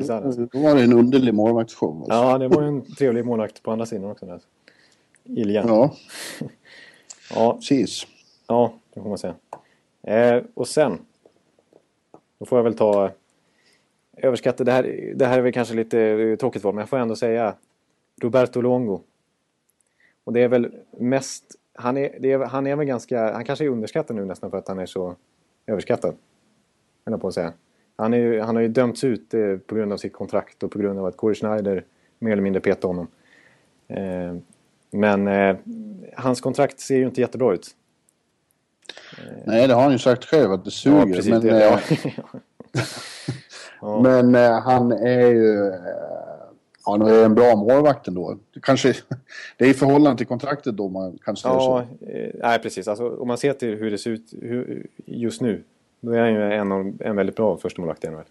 [0.52, 1.98] då var det en underlig målvaktsshow.
[1.98, 2.14] Alltså.
[2.14, 4.26] Ja, det var en trevlig målvakt på andra sidan också.
[4.26, 4.42] Där.
[5.24, 5.68] Iljan.
[5.68, 5.94] Ja.
[7.34, 7.54] ja.
[7.54, 8.08] Precis.
[8.48, 9.36] Ja, det får man säga.
[10.04, 11.00] Eh, och sen.
[12.40, 13.12] Då får jag väl ta
[14.18, 14.66] överskattad.
[14.66, 17.56] Det här, det här är väl kanske lite tråkigt val, men jag får ändå säga
[18.22, 19.00] Roberto Longo.
[20.24, 21.56] Och det är väl mest...
[21.80, 23.34] Han är, är, han är väl ganska...
[23.34, 25.16] Han kanske är underskattad nu nästan för att han är så
[25.68, 26.16] överskattad.
[27.06, 27.54] jag på att säga.
[27.96, 30.72] Han, är ju, han har ju dömts ut eh, på grund av sitt kontrakt och
[30.72, 31.86] på grund av att Corey Schneider
[32.20, 33.08] mer eller mindre petade honom.
[33.88, 34.36] Eh,
[34.92, 35.58] men eh,
[36.16, 37.68] hans kontrakt ser ju inte jättebra ut.
[39.46, 40.98] Nej, det har han ju sagt själv att det suger.
[40.98, 41.80] Ja, precis, men det, ja.
[43.82, 44.02] Ja.
[44.02, 45.74] men eh, han är ju...
[46.88, 48.38] eh, Han är en bra målvakt ändå.
[48.54, 48.94] Det Kanske,
[49.58, 52.06] det är i förhållande till kontraktet då man kan säga Ja, så.
[52.06, 52.88] eh, nej precis.
[52.88, 55.64] Alltså, om man ser till hur det ser ut hur, just nu.
[56.00, 58.24] Då är han ju en, av, en väldigt bra förstemålvakt i NHL.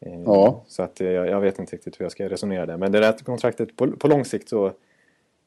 [0.00, 0.62] Eh, Ja.
[0.68, 2.76] Så att eh, jag, jag vet inte riktigt hur jag ska resonera där.
[2.76, 4.72] Men det där kontraktet på, på lång sikt så...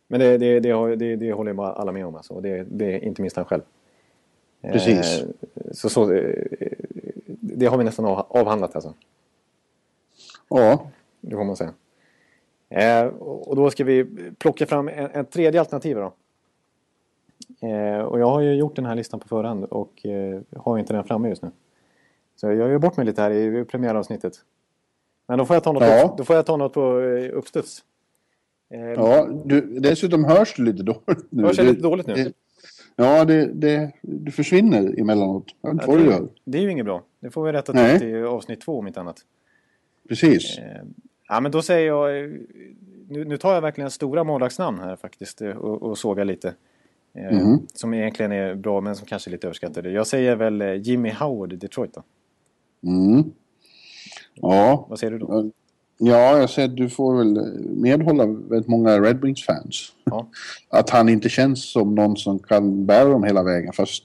[0.08, 2.34] Men det, det, det, det, det håller ju bara alla med om alltså.
[2.34, 3.62] Och det, det är inte minst han själv.
[4.62, 5.24] Eh, Precis.
[5.72, 6.34] så, så, eh,
[7.26, 8.94] det har vi nästan av, avhandlat alltså.
[10.50, 10.88] Ja,
[11.22, 11.74] Det får man säga.
[12.76, 14.06] Eh, och då ska vi
[14.38, 16.14] plocka fram en, en tredje alternativ då.
[17.68, 20.94] Eh, och jag har ju gjort den här listan på förhand och eh, har inte
[20.94, 21.52] den framme just nu.
[22.36, 24.34] Så jag gör bort mig lite här i premiäravsnittet.
[25.28, 26.16] Men då får jag ta något, Ja.
[26.18, 27.84] då får jag ta något på eh, uppstuds.
[28.74, 31.44] Eh, ja du, dessutom hörs du lite dåligt nu.
[31.44, 32.14] Hörs jag lite dåligt nu?
[32.14, 32.34] det-
[32.98, 35.46] Ja, det, det, du försvinner emellanåt.
[35.62, 36.28] Jag vet inte ja, vad du det, gör.
[36.46, 37.04] det är ju inget bra.
[37.20, 39.18] Det får vi rätta till i avsnitt två om inte annat.
[40.10, 40.60] Precis.
[41.28, 42.24] Ja, men då säger jag...
[42.24, 42.30] eh,
[43.10, 46.54] Nu, nu tar jag verkligen stora målvaktsnamn här faktiskt eh, och, och sågar lite.
[47.32, 47.68] Mhm.
[47.74, 49.92] Som egentligen är bra men som kanske är lite överskattade.
[49.92, 52.04] Jag säger väl Jimmy Howard i Detroit då.
[52.90, 53.24] Mm.
[54.34, 54.86] Ja.
[54.90, 55.52] Vad säger du då?
[55.98, 57.40] ja, jag säger att du får väl
[57.76, 59.92] medhålla väldigt många Red Wings-fans.
[60.04, 60.28] Ja,
[60.70, 63.74] Att han inte känns som någon som kan bära dem hela vägen.
[63.74, 64.04] Fast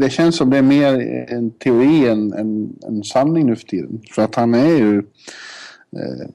[0.00, 0.94] det känns som det är mer
[1.28, 4.00] en teori än en, en sanning nu för tiden.
[4.14, 5.02] För att han är ju...
[5.96, 6.26] Eh,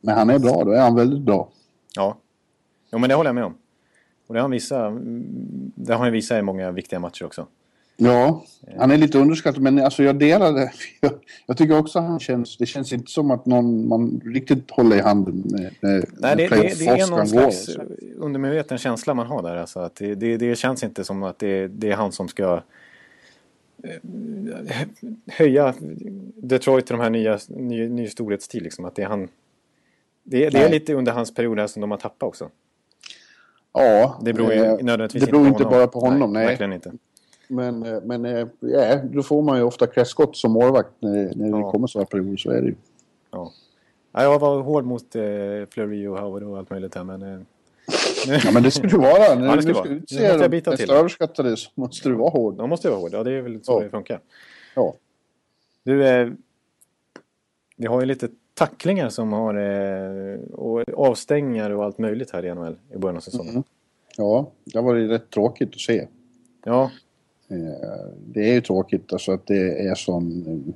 [0.00, 1.48] när han är bra, då är han väldigt bra.
[1.96, 2.16] ja.
[2.92, 3.54] Jo, men det håller jag med om.
[4.26, 7.46] Och det har han visat, mm, det har han visat i många viktiga matcher också.
[7.96, 8.44] Ja,
[8.78, 10.72] han är lite underskattad men alltså jag delar det.
[11.00, 11.12] Jag,
[11.46, 15.00] jag tycker också han känns, det känns inte som att någon man riktigt håller i
[15.00, 17.68] handen när, när Nej, det, det, det är någon slags
[18.16, 19.56] undermedveten känsla man har där.
[19.56, 22.62] Alltså, att det, det, det känns inte som att det, det är han som ska
[25.26, 25.74] höja
[26.36, 28.62] Detroit till de här nya, ny, ny storhetstid.
[28.62, 28.84] Liksom.
[28.84, 29.28] Att det är han...
[30.22, 30.70] Det, det är Nej.
[30.70, 32.50] lite under hans period här som de har tappat också.
[33.72, 36.46] Ja, Det beror ju eh, nödvändigtvis det beror inte på bara på honom, nej.
[36.46, 36.92] Verkligen inte.
[37.48, 41.48] Men, eh, men eh, ja, då får man ju ofta kräftskott som målvakt när, när
[41.48, 41.56] Ja.
[41.56, 42.36] det kommer sådana perioder.
[42.36, 42.74] Så är det ju.
[43.30, 43.52] Ja.
[44.12, 45.22] Ja, jag var hård mot eh,
[45.70, 47.46] Fleury och Howard och allt möjligt här men...
[48.30, 49.34] Eh, Ja, men det ska du vara.
[49.34, 50.90] När Ja, det ska du ska Nu utse måste jag bita mest till.
[50.92, 52.54] överskattade så måste du vara hård.
[52.56, 53.10] de måste ju vara hård.
[53.14, 53.80] Ja, det är väl så Ja.
[53.84, 54.20] det funkar.
[54.74, 54.94] Ja.
[55.82, 56.28] Du, eh,
[57.76, 62.54] vi har ju lite tacklingar som har eh, och avstängningar och allt möjligt här i
[62.54, 63.50] NHL i början av säsongen.
[63.52, 63.62] Mm.
[64.16, 66.06] ja, det var ju rätt tråkigt att se.
[66.64, 66.90] Ja,
[67.48, 70.74] Eh, Det är ju tråkigt alltså att det är sån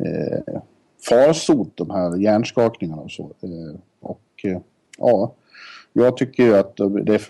[0.00, 0.60] eh,
[1.08, 3.22] farsot de här hjärnskakningarna och så.
[3.22, 4.58] Eh, och eh,
[4.98, 5.34] ja,
[5.96, 7.20] jag tycker ju att det,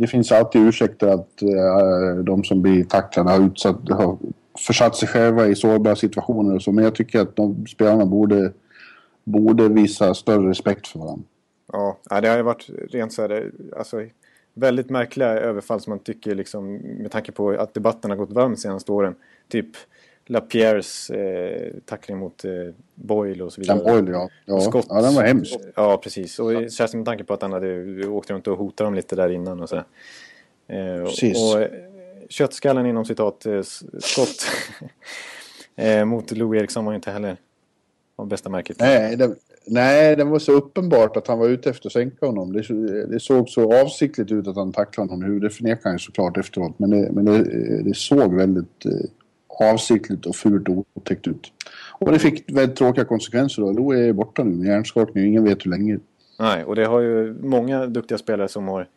[0.00, 4.18] det finns alltid ursäkter att äh, de som blir tacklade har, utsatt, har
[4.66, 6.72] försatt sig själva i sårbara situationer och så.
[6.72, 8.52] Men jag tycker att de spelarna borde,
[9.24, 11.24] borde visa större respekt för varandra.
[11.72, 11.98] ja.
[12.10, 14.00] ja det har ju varit rent så här, alltså,
[14.54, 18.50] väldigt märkliga överfall som man tycker liksom med tanke på att debatten har gått varm
[18.50, 19.14] de senaste åren.
[19.48, 19.66] Typ
[20.26, 22.50] Lapierres eh, tackling mot eh,
[22.94, 23.78] Boyle och så vidare.
[23.78, 24.28] Den Boyle, ja.
[24.46, 24.86] Ja, Skott.
[24.88, 25.54] ja, den var hemsk.
[25.76, 26.38] Ja, precis.
[26.38, 29.28] Och särskilt med tanke på att han hade åkt runt och hotat dem lite där
[29.28, 29.84] innan och sådär.
[30.68, 31.38] Eh, Precis.
[31.54, 31.68] och eh,
[32.28, 33.62] köttskallen inom citat eh,
[33.98, 34.46] skott
[35.76, 37.36] eh, mot Lou Eriksson var ju inte heller
[38.16, 38.76] av bästa märket.
[38.80, 39.34] Nej det,
[39.66, 42.52] nej, det var så uppenbart att han var ute efter att sänka honom.
[42.52, 42.72] Det, så-
[43.10, 45.40] det såg så avsiktligt ut att han tacklade honom.
[45.40, 46.78] Det förnekar han ju såklart efteråt.
[46.78, 48.92] Men det, men det, det såg väldigt eh,
[49.60, 51.52] avsiktligt och fult och otäckt ut.
[51.98, 53.72] Och det fick väldigt tråkiga konsekvenser då.
[53.72, 55.98] Lo är borta nu med hjärnskakning ingen vet hur länge.
[56.38, 58.88] Nej, och det har ju många duktiga spelare som har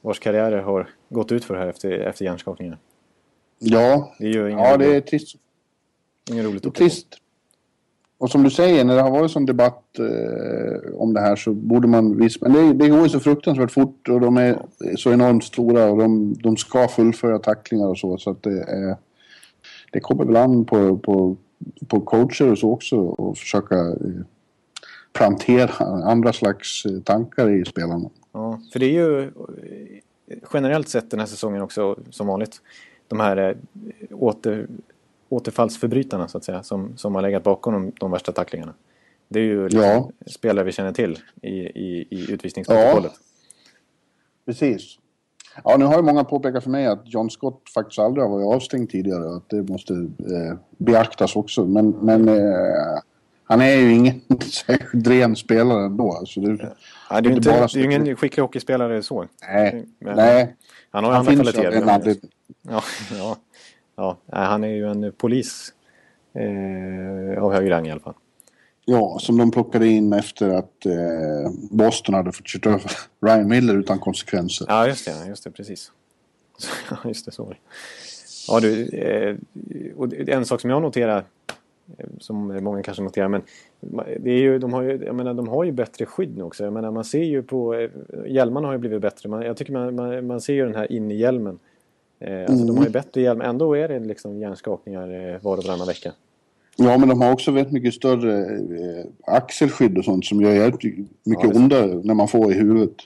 [0.00, 2.78] vars karriärer har gått ut för här efter, efter hjärnskakningar.
[3.58, 5.36] Ja, Det är ju ingen, ja det är trist.
[6.30, 7.06] ingen roligt Det är trist.
[8.18, 11.52] Och som du säger, när det har varit sån debatt eh, om det här så
[11.52, 12.38] borde man visa...
[12.48, 14.62] Men det, det går ju så fruktansvärt fort och de är
[14.96, 18.18] så enormt stora och de, de ska fullfölja tacklingar och så.
[18.18, 18.96] Så att det, är,
[19.94, 21.36] det kommer väl an på, på,
[21.88, 24.22] på coacher och så också och försöka eh,
[25.12, 28.10] plantera andra slags eh, tankar i spelarna.
[28.32, 32.60] Ja, för det är ju eh, generellt sett den här säsongen också som vanligt
[33.08, 33.56] de här
[34.10, 34.66] åter,
[35.28, 38.74] återfallsförbrytarna så att säga som, som har legat bakom de, de värsta tacklingarna.
[39.28, 40.10] Det är ju liksom Ja.
[40.26, 43.12] spelare vi känner till i, i, i utvisningsprotokollet.
[44.46, 44.98] Precis.
[45.64, 48.56] Ja, nu har ju många påpekat för mig att John Scott faktiskt aldrig har varit
[48.56, 51.64] avstängd tidigare och att det måste eh, beaktas också.
[51.64, 52.98] Men, men eh,
[53.44, 56.12] han är ju ingen särskilt ren spelare ändå.
[56.12, 56.74] Alltså det,
[57.10, 57.66] ja, det är ju inte, bara...
[57.66, 59.26] det är ingen skicklig hockeyspelare så.
[59.48, 60.56] Nej, men, nej.
[60.90, 62.16] Han har han andra kvaliteter.
[62.68, 62.82] Ja,
[63.18, 63.36] ja,
[63.96, 65.72] ja, han är ju en polis
[66.34, 68.14] eh, av hög rang i alla fall.
[68.84, 72.90] Ja, som de plockade in efter att eh, Boston hade fått köra över
[73.26, 74.66] Ryan Miller utan konsekvenser.
[74.68, 75.28] Ja, just det.
[75.28, 75.92] Just det precis.
[77.04, 77.32] Just det.
[77.32, 77.54] Så
[78.48, 79.36] Ja, du, eh,
[79.96, 81.24] och en sak som jag noterar,
[81.98, 83.42] eh, som många kanske noterar, men
[84.20, 86.64] det är ju, de, har ju, jag menar, de har ju bättre skydd nu också.
[86.64, 87.74] Jag menar, man ser ju på...
[87.74, 87.90] Eh,
[88.26, 89.28] hjälmarna har ju blivit bättre.
[89.28, 91.58] Man, jag tycker man, man, man ser ju den här in i hjälmen.
[92.18, 92.66] Eh, alltså mm.
[92.66, 93.40] de har ju bättre hjälm.
[93.40, 96.12] Ändå är det liksom hjärnskakningar eh, var och varannan vecka.
[96.76, 101.04] Ja, men de har också väldigt mycket större eh, axelskydd och sånt som gör mycket
[101.24, 102.96] ja, ondare när man får i huvudet.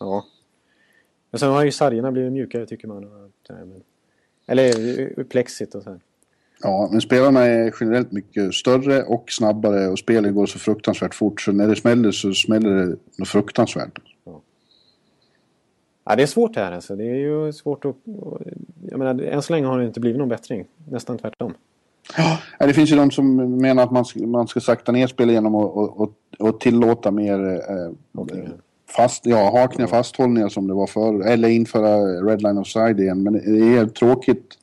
[0.00, 0.24] Ja.
[1.30, 3.30] Men sen har ju sargerna blivit mjukare tycker man.
[4.46, 5.90] Eller eh, plexit och så.
[5.90, 6.00] Här.
[6.62, 11.40] Ja, men spelarna är generellt mycket större och snabbare och spelet går så fruktansvärt fort.
[11.40, 13.98] Så när det smäller så smäller det något fruktansvärt.
[14.24, 14.40] Ja.
[16.04, 16.96] ja, det är svårt det här alltså.
[16.96, 17.96] Det är ju svårt att...
[18.90, 20.66] Jag menar, än så länge har det inte blivit någon bättring.
[20.90, 21.54] Nästan tvärtom.
[22.16, 25.32] Ja, det finns ju de som menar att man ska, man ska sakta ner spelet
[25.32, 27.90] genom att och, och, tillåta mer eh,
[28.96, 31.26] fast, ja, hakningar, fasthållningar som det var förr.
[31.26, 33.22] Eller införa redline offside igen.
[33.22, 34.58] Men det är tråkigt.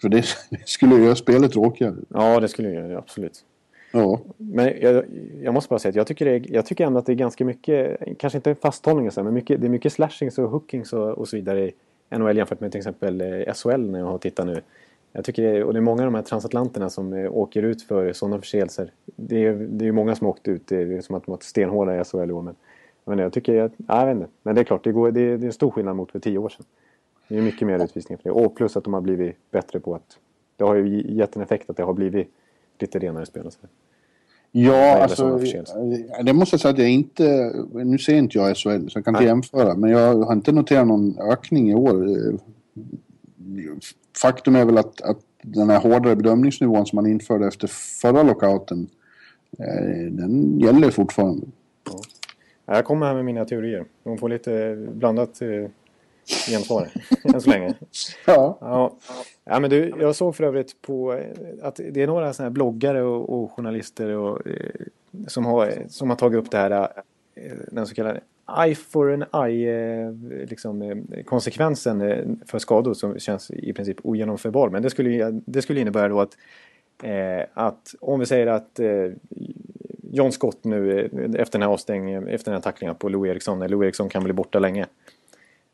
[0.00, 1.94] För det, det skulle göra spelet tråkigare.
[2.08, 3.44] Ja, det skulle göra det absolut.
[3.92, 4.20] Ja.
[4.36, 5.04] Men jag,
[5.42, 7.44] jag, måste bara säga att jag tycker, det, jag tycker ändå att det är ganska
[7.44, 11.08] mycket, kanske inte fasthållning och så, men mycket, det är mycket slashings och hookings och,
[11.08, 11.72] och så vidare i
[12.10, 14.62] NHL jämfört med till exempel eh, SHL när jag har tittat nu.
[15.12, 17.82] Jag tycker det, och det är många av de här transatlanterna som eh, åker ut
[17.82, 18.92] för sådana förseelser.
[19.16, 22.00] Det är, det är många som åkt ut, det är som att de varit stenhårda
[22.00, 22.42] i SHL i år.
[22.42, 22.54] Men,
[23.04, 24.28] men jag tycker, jag, jag vet inte.
[24.42, 26.38] Men det är klart, det, går, det, det är en stor skillnad mot för tio
[26.38, 26.66] år sedan.
[27.28, 28.30] Det är mycket mer utvisningar för det.
[28.30, 30.18] Och plus att de har blivit bättre på att...
[30.56, 32.28] Det har ju gett en effekt att det har blivit
[32.78, 33.58] lite renare spel och så.
[34.50, 35.40] Ja, alltså,
[36.22, 37.52] det måste jag säga att jag inte...
[37.72, 39.74] Nu ser inte jag SHL så jag kan inte jämföra.
[39.74, 42.06] Men jag har inte noterat någon ökning i år
[44.22, 47.68] faktum är väl att, att den här hårdare bedömningsnivån som man införde efter
[48.00, 48.88] förra lockouten,
[49.58, 51.46] eh, den gäller fortfarande.
[52.66, 52.74] Ja.
[52.74, 53.84] Jag kommer här med mina teorier.
[54.02, 55.70] De får lite blandat eh,
[56.50, 56.88] gensvar
[57.34, 57.74] än så länge.
[58.26, 58.58] Ja.
[58.60, 58.96] ja.
[59.44, 61.26] Ja, men du, jag såg för övrigt på eh,
[61.62, 64.70] att det är några såna här bloggare och, och journalister och, eh,
[65.26, 66.70] som, har, som har tagit upp det här,
[67.34, 68.20] eh, den så kallade
[68.56, 70.12] eye for an eye eh,
[70.48, 74.68] liksom, eh, konsekvensen eh, för skador som känns i princip ogenomförbar.
[74.68, 76.36] Men det skulle, det skulle innebära då att,
[77.54, 78.80] att om vi säger att
[80.12, 81.00] John Scott nu
[81.38, 84.32] efter den här avstängningen, efter den här tacklingen på Lou Eriksson, Lou Eriksson kan bli
[84.32, 84.86] borta länge.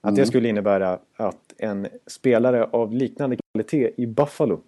[0.00, 0.14] Att mm.
[0.14, 4.60] det skulle innebära att en spelare av liknande kvalitet i Buffalo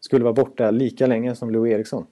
[0.00, 2.06] skulle vara borta lika länge som Lou Eriksson.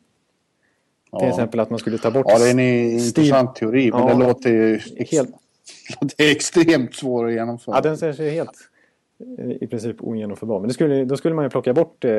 [1.12, 1.18] Ja.
[1.18, 2.27] Till exempel att man skulle ta bort...
[2.29, 5.31] Ja, det är en intressant teori, men ja, det låter ju helt...
[6.16, 7.77] det är extremt svårt att genomföra.
[7.77, 8.68] Ja, den ser sig helt
[9.61, 10.61] i princip ogenomförbar.
[10.61, 12.11] Men det skulle, då skulle man ju plocka bort eh,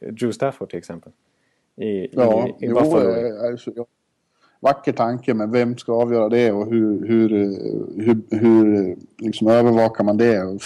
[0.00, 1.12] Drew Stafford till exempel.
[1.76, 3.86] I, ja, i, i jo, alltså, ja.
[4.60, 7.28] Vacker tanke, men vem ska avgöra det och hur, hur,
[8.02, 10.58] hur, hur liksom övervakar man det?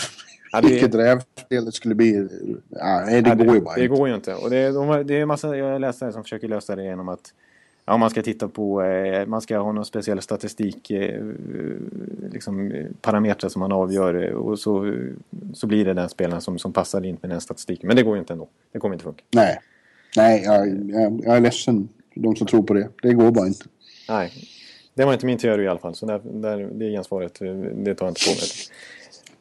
[0.53, 0.68] Ja, det...
[0.68, 2.29] Vilket rävspel det skulle bli.
[2.68, 3.96] Ja, det, ja, går ju bara Det inte.
[3.96, 4.35] går ju inte.
[4.35, 7.35] Och det, är, det är massa, jag läste som försöker lösa det genom att
[7.85, 11.25] Ja, man ska titta på, eh, man ska ha någon speciell statistik, eh,
[12.33, 14.95] liksom parametrar som man avgör eh, och så,
[15.55, 17.87] så blir det den spelaren som, som passar in med den statistiken.
[17.87, 18.49] Men det går ju inte ändå.
[18.73, 19.25] Det kommer inte funka.
[19.31, 19.59] Nej,
[20.16, 22.88] Nej jag, jag, jag är ledsen de som tror på det.
[23.03, 23.64] Det går bara inte.
[24.09, 24.33] Nej,
[24.95, 25.95] det var inte min teori i alla fall.
[25.95, 27.38] Så där, där, det gensvaret,
[27.75, 28.49] det tar jag inte på mig.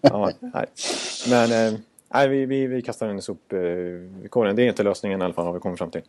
[0.01, 0.65] Ja, nej.
[1.30, 1.80] Men
[2.13, 4.56] nej, vi, vi, vi kastar den i sopkorgen.
[4.56, 6.01] Det är inte lösningen i alla fall har vi kommit fram till.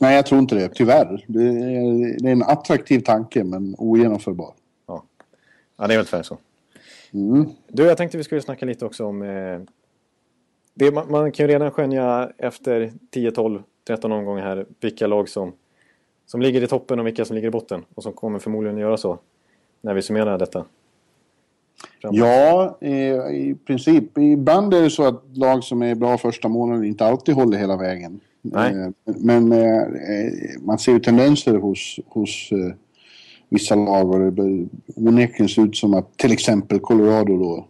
[0.00, 0.68] Nej, jag tror inte det.
[0.68, 1.24] Tyvärr.
[1.26, 4.54] Det är, det är en attraktiv tanke, men ogenomförbar.
[4.86, 5.04] Ja,
[5.76, 6.38] ja det är väl tyvärr så.
[7.12, 7.46] Mm.
[7.68, 9.22] Du, jag tänkte vi skulle snacka lite också om...
[9.22, 9.60] Eh,
[10.74, 15.28] det, man, man, kan ju redan skönja efter 10, 12, 13 omgångar här vilka lag
[15.28, 15.52] som,
[16.26, 17.84] som ligger i toppen och vilka som ligger i botten.
[17.94, 19.18] Och som kommer förmodligen göra så
[19.80, 20.64] när vi summerar detta.
[22.00, 22.18] Framåt.
[22.18, 22.94] Ja, i,
[23.50, 24.18] i princip.
[24.18, 27.76] Ibland är det så att lag som är bra första månaden inte alltid håller hela
[27.76, 28.20] vägen.
[28.44, 28.74] Nej.
[28.74, 29.86] Eh, men eh,
[30.60, 32.74] man ser ju tendenser hos, hos eh,
[33.48, 37.68] vissa lag och det onekligen ser ut som att till exempel Colorado då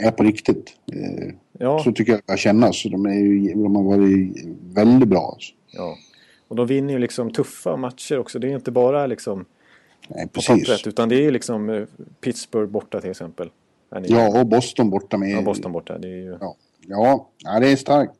[0.00, 0.72] är på riktigt.
[1.58, 1.78] Ja.
[1.84, 2.82] Så tycker jag det kännas.
[2.82, 4.36] De, är ju, de har varit
[4.74, 5.30] väldigt bra.
[5.32, 5.52] Alltså.
[5.72, 5.96] Ja.
[6.48, 8.38] Och de vinner ju liksom tuffa matcher också.
[8.38, 9.44] Det är inte bara liksom
[10.08, 11.86] Nej, på pappret utan det är ju liksom
[12.20, 13.50] Pittsburgh borta till exempel.
[14.06, 15.30] Ja, och Boston borta med.
[15.30, 15.98] Ja, Boston borta.
[15.98, 16.38] Det är ju...
[16.88, 18.18] Ja, ja det är starkt.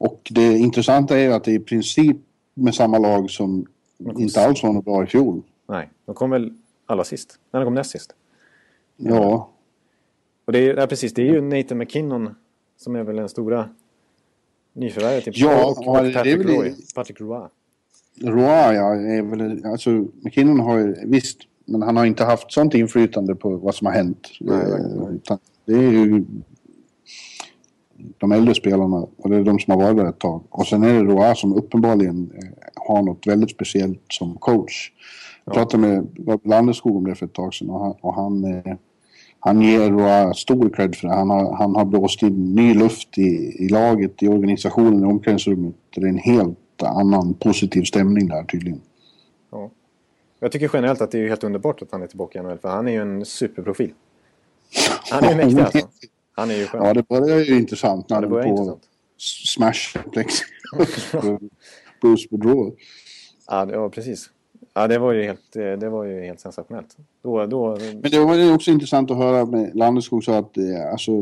[0.00, 2.16] Eh, och det intressanta är ju att det är i princip
[2.54, 3.66] med samma lag som
[4.18, 5.42] inte alls var något bra i fjol.
[5.68, 6.52] Nej, de kom väl
[6.86, 7.38] allra sist.
[7.52, 8.14] Nej, de kom näst sist.
[8.96, 9.50] Ja,
[10.44, 12.34] Och det är, ja, precis, det är ju Nathan McKinnon
[12.76, 13.68] som är väl den stora
[14.72, 15.24] nyförvärvet.
[15.24, 15.36] Typ.
[15.36, 16.74] Ja, och, och det är Patrick väl- Roy.
[16.94, 17.48] Patrick Roy.
[18.20, 18.42] Roy
[18.76, 23.34] ja, är väl, alltså McKinnon har ju, visst, men han har inte haft sånt inflytande
[23.34, 24.28] på vad som har hänt.
[24.40, 25.14] Nej, Eh, verkligen.
[25.14, 26.24] utan det är ju
[28.18, 30.42] de äldre spelarna och det är de som har varit där ett tag.
[30.50, 34.92] Och sen är det Roy som uppenbarligen eh, har något väldigt speciellt som coach.
[35.44, 36.08] Jag pratade med
[36.44, 38.74] Landeskog om det för ett tag sedan och han, och han, eh,
[39.40, 41.14] han ger Roy stor cred för det.
[41.14, 45.74] Han har, han har blåst in ny luft i, i laget, i organisationen, i omklädningsrummet.
[45.94, 48.80] Det är en helt annan positiv stämning där tydligen.
[49.50, 49.70] Ja.
[50.40, 52.58] Jag tycker generellt att det är helt underbart att han är tillbaka i NHL.
[52.58, 53.92] För han är ju en superprofil.
[55.10, 55.78] Han är mäktig alltså.
[56.40, 56.84] Han är ju skön.
[56.84, 58.82] Ja, det börjar ju intressant när Ja, det de börjar på intressant.
[59.46, 60.34] Smash Plex.
[62.02, 62.76] Bruce Boudreau.
[63.46, 64.30] Ja, det- ja, precis.
[64.74, 66.96] Ja, det var ju helt, det var ju helt sensationellt.
[67.22, 70.54] Då, då, Men det var ju också intressant att höra med Landeskog sa att
[70.92, 71.12] alltså,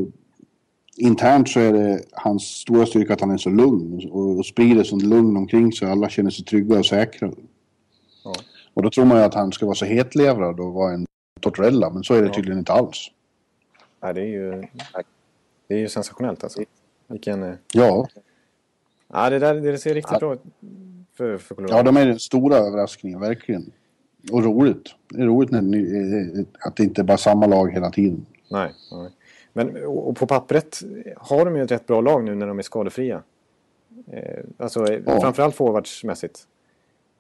[0.97, 4.85] internt så är det hans stora styrka att han är så lugn och, och sprider
[4.85, 5.91] sånt lugn omkring sig.
[5.91, 7.33] Alla känner sig trygga och säkra.
[8.25, 8.35] Ja.
[8.75, 11.07] Och då tror man ju att han ska vara så hetlevrad och vara en
[11.41, 13.07] Tortorella, men så är det tydligen inte alls.
[14.01, 14.51] Ja, det är ju,
[15.69, 16.63] det är ju sensationellt alltså.
[17.07, 18.09] Vilken, eh, Ja,
[19.13, 20.41] ja, det, där, det ser riktigt bra ut
[21.15, 21.77] för, för Colorado.
[21.77, 23.73] ja de är den stora överraskningen, verkligen.
[24.33, 24.95] Och roligt.
[25.09, 28.27] Det är roligt när, att det inte är bara samma lag hela tiden.
[28.51, 29.11] Nej, nej.
[29.53, 30.81] Men och på pappret
[31.17, 33.23] har de ju ett rätt bra lag nu när de är skadefria.
[34.13, 35.21] Eh, alltså eh, Ja.
[35.21, 36.41] framförallt forwardsmässigt.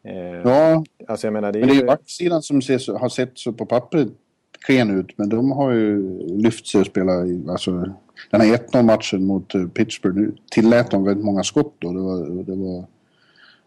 [0.02, 1.86] Eh, Ja, Alltså jag menar det är, Men det är ju...
[1.86, 4.08] backsidan som ser så, har sett så på pappret
[4.66, 5.18] klen ut.
[5.18, 7.94] Men de har ju lyft sig och spelat i, alltså,
[8.30, 10.16] den här 1-0 matchen mot eh, Pittsburgh.
[10.16, 11.92] Nu tillät de väldigt många skott då.
[11.92, 12.78] Det var, det var,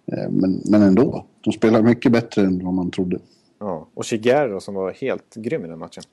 [0.05, 1.25] eh, men, men ändå.
[1.41, 3.19] De spelar mycket bättre än vad man trodde.
[3.59, 3.87] Ja.
[3.93, 6.03] Och Chigaro som var helt grym i den matchen.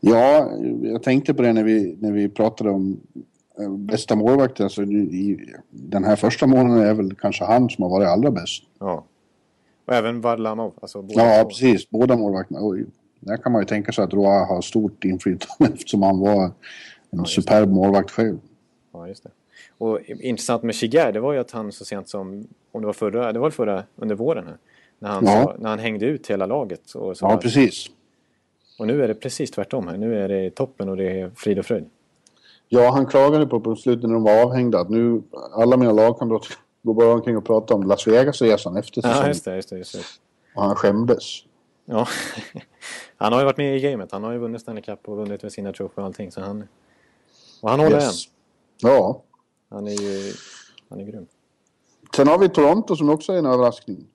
[0.00, 0.50] Ja,
[0.82, 3.00] jag tänkte på det när vi, när vi pratade om
[3.60, 4.64] eh, bästa målvakter.
[4.64, 8.30] Alltså, i, i, den här första månaden är väl kanske han som har varit allra
[8.30, 8.62] bäst.
[8.78, 9.04] Ja.
[9.86, 10.72] Och även Varlamov.
[10.80, 11.48] Alltså båda Ja, två.
[11.48, 11.90] precis.
[11.90, 12.60] Båda målvakterna.
[13.26, 16.44] Där kan man ju tänka sig att Roa har stort inflytande eftersom han var
[17.10, 17.26] en det.
[17.28, 18.38] superb målvakt själv.
[18.92, 19.30] Ja, just det.
[19.78, 22.92] Och intressant med Chigar, det var ju att han så sent som, om det var
[22.92, 24.56] förra, det var förra under våren här.
[24.98, 25.30] När han, Ja.
[25.44, 26.90] sa, när han hängde ut hela laget.
[26.94, 27.86] Och, så Ja, precis.
[28.78, 29.96] och nu är det precis tvärtom här.
[29.96, 31.84] Nu är det toppen och det är frid och fröjd.
[32.68, 36.54] Ja, han klagade på på slutet när de var avhängda att nu alla mina lagkamrater
[36.82, 39.28] går bara omkring och pratar om Las Vegas-resan efter Ja, säsongen.
[39.28, 39.54] just det.
[39.56, 40.00] Just det, just det.
[40.56, 41.24] Och han skämdes.
[41.86, 42.08] Ja.
[43.16, 44.12] han har ju varit med i gamet.
[44.12, 46.32] Han har ju vunnit Stanley Cup och vunnit med sina troféer och allting.
[46.32, 46.68] Så han,
[47.62, 48.12] och han håller än.
[48.82, 49.22] Ja.
[49.68, 50.32] Han är ju
[50.88, 51.26] han är grym.
[52.16, 54.06] Sen har vi Toronto som också är en överraskning.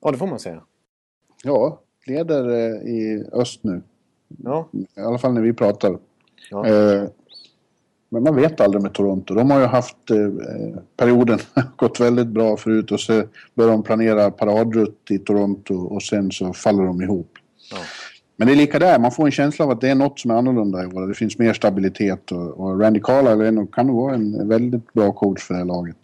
[0.00, 0.62] Ja, det får man säga.
[1.42, 3.82] Ja, leder eh, i öst nu.
[4.28, 5.98] Ja, I alla fall när vi pratar.
[6.50, 6.66] Ja.
[6.66, 7.08] Eh,
[8.08, 9.34] men man vet aldrig med Toronto.
[9.34, 11.38] De har ju haft eh, perioden
[11.76, 13.22] gått väldigt bra förut och så
[13.54, 17.30] börjar de planera paradrutt i Toronto och sen så faller de ihop.
[17.70, 17.78] Ja.
[18.36, 20.30] Men det är lika där, man får en känsla av att det är något som
[20.30, 21.08] är annorlunda i år.
[21.08, 25.42] Det finns mer stabilitet och, och Randy Carlyle kan nog vara en väldigt bra coach
[25.42, 25.96] för det här laget.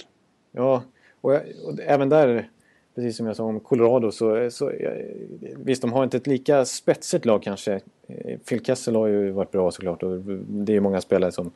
[0.53, 0.83] Ja,
[1.21, 2.49] och, jag, och även där,
[2.95, 4.73] precis som jag sa om Colorado, så, så
[5.57, 7.81] visst de har inte ett lika spetsigt lag kanske.
[8.07, 11.51] Eh, Phil Kessel har ju varit bra såklart och det är många spelare som,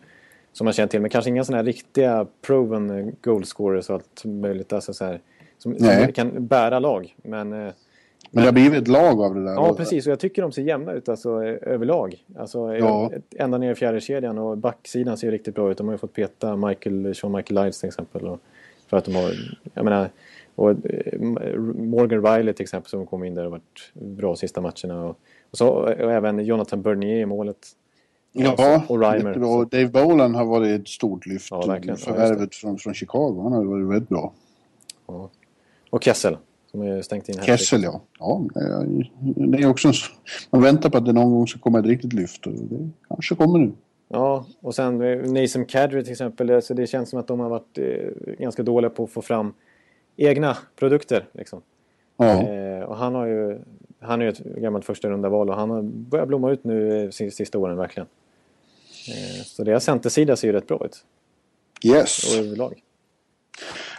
[0.57, 1.01] som man känner till.
[1.01, 4.73] Men kanske inga sådana här riktiga proven eh, goalscorers och allt möjligt.
[4.73, 5.21] Alltså så här,
[5.59, 7.15] som, som kan bära lag.
[7.23, 7.75] Men, eh, Men
[8.31, 9.53] det har blivit ett lag av det där.
[9.53, 10.07] ja, precis.
[10.07, 12.25] Och jag tycker de ser jämna ut alltså, eh, överlag.
[12.37, 13.11] Alltså, Ja.
[13.37, 15.79] Ända ner i fjärde kedjan och backsidan ser riktigt bra ut.
[15.79, 18.27] De har ju fått peta Michael, Sean Michael Lyles till exempel.
[18.27, 18.41] Och,
[18.87, 19.31] för att de har,
[19.75, 20.09] jag menar,
[20.55, 20.75] och
[21.75, 25.05] Morgan Riley till exempel som kom in där och varit bra sista matcherna.
[25.05, 25.19] Och,
[25.51, 27.59] och, så, och även Jonathan Bernier i målet.
[28.39, 29.43] Ja, och Reimer.
[29.43, 31.49] Och Dave Bolan har varit ett stort lyft.
[31.51, 31.97] Ja, verkligen.
[32.07, 33.41] Ja, Förvärvet från, från Chicago.
[33.43, 34.33] Han har varit väldigt bra.
[35.07, 35.31] Ja.
[35.91, 36.37] Och Kessel
[36.71, 37.45] som är stängt in här.
[37.47, 38.01] Kessel, ja.
[38.19, 38.43] ja
[39.21, 39.95] det- är också en,
[40.51, 42.47] man väntar på att det någon gång ska komma ett riktigt lyft.
[42.47, 43.73] Och det kanske kommer nu.
[44.09, 46.51] Ja, och sen eh, Nason Kadri till exempel.
[46.51, 49.55] Alltså det känns som att de har varit eh, ganska dåliga på att få fram
[50.17, 51.29] egna produkter.
[51.33, 51.61] Liksom.
[52.17, 53.59] Ja, Eh, och han har ju
[54.01, 57.05] han är ju ett gammalt första runda val och han har börjat blomma ut nu
[57.05, 58.07] eh, sista, sista åren verkligen.
[59.09, 61.05] Eh, så deras centersida ser ju rätt bra ut.
[61.85, 62.33] yes.
[62.33, 62.83] Och överlag.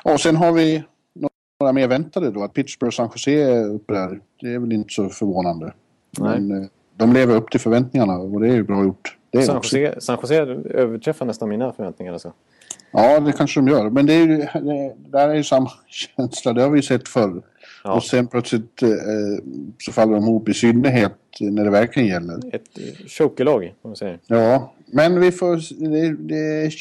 [0.03, 0.84] Och sen har vi
[1.60, 2.43] några mer väntade då.
[2.43, 4.20] Att Pittsburgh och San Jose är uppe där.
[4.41, 5.74] Det är väl inte så förvånande.
[6.20, 6.39] Nej.
[6.39, 9.18] Men, eh, de lever upp till förväntningarna och det är ju bra gjort.
[9.45, 10.36] San, också, Jose, San Jose
[10.70, 12.34] överträffar nästan mina förväntningar alltså.
[12.91, 13.89] Ja, det kanske de gör.
[13.89, 16.53] Men det är ju, det, där är ju samma känsla.
[16.53, 17.41] Det har vi sett förr.
[17.88, 17.94] Ja.
[17.94, 18.90] Och sen plötsligt eh,
[19.78, 22.56] så faller de ihop i synnerhet när det verkligen gäller.
[22.56, 22.70] Ett
[23.08, 24.20] chokerlag, om man säger.
[24.28, 25.84] Ja, men vi får...
[25.90, 26.74] Det, det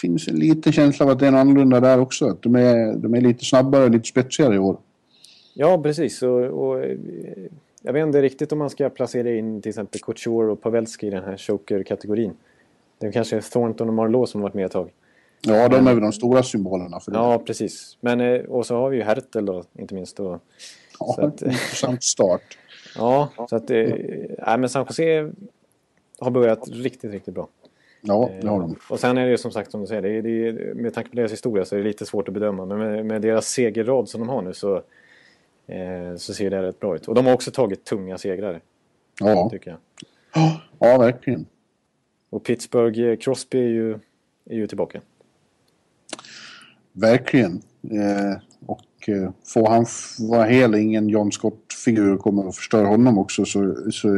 [0.00, 2.28] finns en liten känsla av att det är annorlunda där också.
[2.28, 4.76] Att de är, de är lite snabbare och lite spetsigare i år.
[5.54, 6.22] Ja, precis.
[6.22, 6.96] Och, och, eh,
[7.82, 11.10] jag vet inte riktigt om man ska placera in till exempel Couture och Pavelski i
[11.10, 12.32] den här choker-kategorin.
[12.98, 14.90] Det är kanske Thornton och Marlowe som har varit med ett tag.
[15.40, 17.18] Ja, de är väl de stora symbolerna för det.
[17.18, 17.96] Ja, precis.
[18.00, 20.20] Men, eh, och så har vi ju Hertel då, inte minst.
[20.20, 20.40] Och,
[21.00, 22.58] Ja, så att- intressant start.
[22.96, 23.70] ja, så att...
[23.70, 23.76] eh,
[24.46, 25.30] Nej, men San Jose
[26.20, 27.48] har börjat riktigt, riktigt bra.
[28.02, 28.76] Ja, det har de.
[28.90, 30.94] Och sen är det ju som sagt som du säger, det är, det är, med
[30.94, 32.64] tanke på deras historia så är det lite svårt att bedöma.
[32.66, 34.76] Men med, med deras segerrad som de har nu så,
[35.66, 37.08] eh, så ser det rätt bra ut.
[37.08, 38.60] Och de har också tagit tunga segrar,
[39.20, 39.78] Ja, tycker jag.
[40.78, 41.46] ja verkligen.
[42.30, 43.92] Och Pittsburgh, eh, Crosby är ju,
[44.44, 45.00] är ju tillbaka.
[46.92, 47.62] Verkligen.
[47.82, 49.86] Eh, och eh, får han
[50.28, 54.08] vara hel, ingen John Scott-figur kommer att förstöra honom också så, så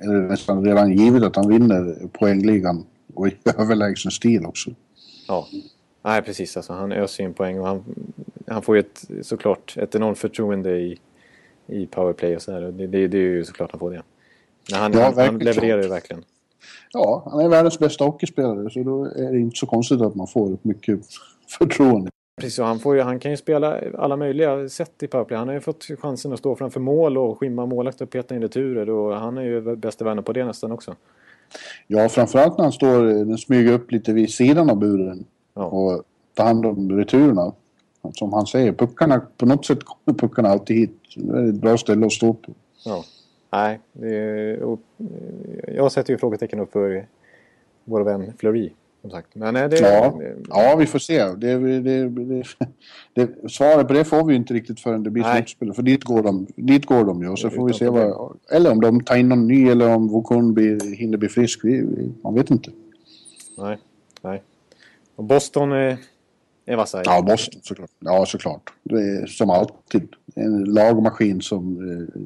[0.00, 4.70] är det nästan redan givet att han vinner poängligan och i överlägsen stil också.
[5.28, 5.46] Ja.
[6.04, 6.56] Nej, precis.
[6.56, 7.84] Alltså, han öser in poäng och han,
[8.46, 10.98] han får ju ett, såklart ett enormt förtroende i,
[11.66, 12.60] i powerplay och sådär.
[12.60, 14.02] Det, det, det är ju såklart han får det.
[14.70, 16.24] Men han, Ja, han, levererar ju verkligen.
[16.92, 20.26] Ja, han är världens bästa hockeyspelare så då är det inte så konstigt att man
[20.26, 21.00] får mycket
[21.58, 22.10] förtroende.
[22.36, 25.38] Precis, och han, får ju, han kan ju spela alla möjliga sätt i powerplay.
[25.38, 28.42] Han har ju fått chansen att stå framför mål och skimma målvakter och peta in
[28.42, 28.90] returer.
[28.90, 30.96] Och han är ju bästa vänner på det nästan också.
[31.86, 35.24] Ja, framförallt när han står, den smyger upp lite vid sidan av buren
[35.54, 35.64] Ja.
[35.64, 36.02] och
[36.34, 37.52] tar hand om returerna.
[38.12, 41.00] Som han säger, puckarna, på något sätt kommer puckarna alltid hit.
[41.16, 42.52] Det är ett bra ställe att stå på.
[42.84, 43.04] Ja.
[43.50, 44.80] Nej, är, och,
[45.68, 47.06] jag sätter ju frågetecken upp för
[47.84, 48.70] vår vän Fleury.
[49.02, 49.34] Som sagt.
[49.34, 51.24] Men eh, det, Ja, ja vi får se.
[51.24, 52.08] Det, det,
[53.14, 55.74] det, svaret på det får vi inte riktigt förrän det blir slutspel.
[55.74, 57.28] För dit går de, dit går de ju.
[57.28, 58.36] Och så får vi se vad...
[58.50, 61.60] Eller om de tar in någon ny eller om Wokun blir, hinner bli frisk.
[61.64, 61.84] Vi,
[62.22, 62.70] man vet inte.
[63.58, 63.78] nej,
[64.22, 64.42] nej.
[65.16, 65.96] Och Boston är,
[66.66, 67.02] är vassa.
[67.04, 67.90] Ja, Boston såklart.
[67.98, 68.72] Ja, såklart.
[68.82, 70.08] Det är som alltid.
[70.34, 72.22] En lagmaskin som eh,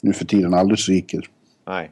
[0.00, 1.30] nu för tiden aldrig sviker.
[1.66, 1.90] Nej.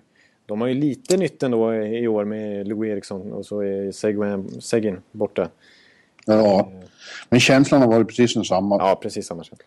[0.53, 4.61] De har ju lite nytt ändå i år med Lou Eriksson och så är Seguin,
[4.61, 5.48] Seguin borta.
[6.26, 6.72] Ja,
[7.28, 8.76] men känslan har varit precis densamma.
[8.78, 8.88] Ja.
[8.88, 9.66] Ja, precis samma känsla.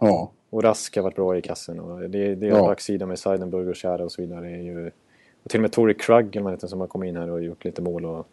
[0.00, 0.30] ja.
[0.50, 1.80] Och Rask har varit bra i kassen.
[1.80, 2.62] Och det, det är Ja.
[2.66, 4.40] backsidan med Seidenberg och Schär och så vidare.
[4.48, 4.90] Det är ju,
[5.42, 7.30] och till och med Tory Krug eller vad han heter, som har kommit in här
[7.30, 8.04] och gjort lite mål.
[8.06, 8.26] Och,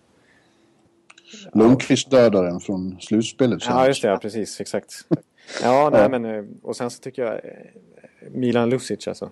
[1.54, 3.60] Lundqvist-dödaren från slutspelet.
[3.66, 4.08] ja, just det.
[4.08, 4.62] Ja, precis.
[4.62, 4.94] Exakt.
[5.64, 6.26] Ja, nej, men...
[6.26, 7.34] eh, Och sen så tycker jag...
[7.34, 7.42] eh,
[8.32, 9.30] Milan Lucic alltså.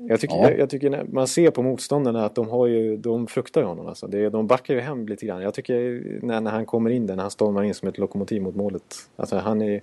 [0.00, 0.50] Jag tycker, Ja.
[0.50, 2.96] jag, jag tycker man ser på motståndarna att de har ju...
[2.96, 4.06] De fruktar ju honom alltså.
[4.06, 5.42] Det, de backar ju hem lite grann.
[5.42, 8.42] Jag tycker när, när han kommer in där, när han stormar in som ett lokomotiv
[8.42, 8.94] mot målet.
[9.16, 9.82] Alltså han är...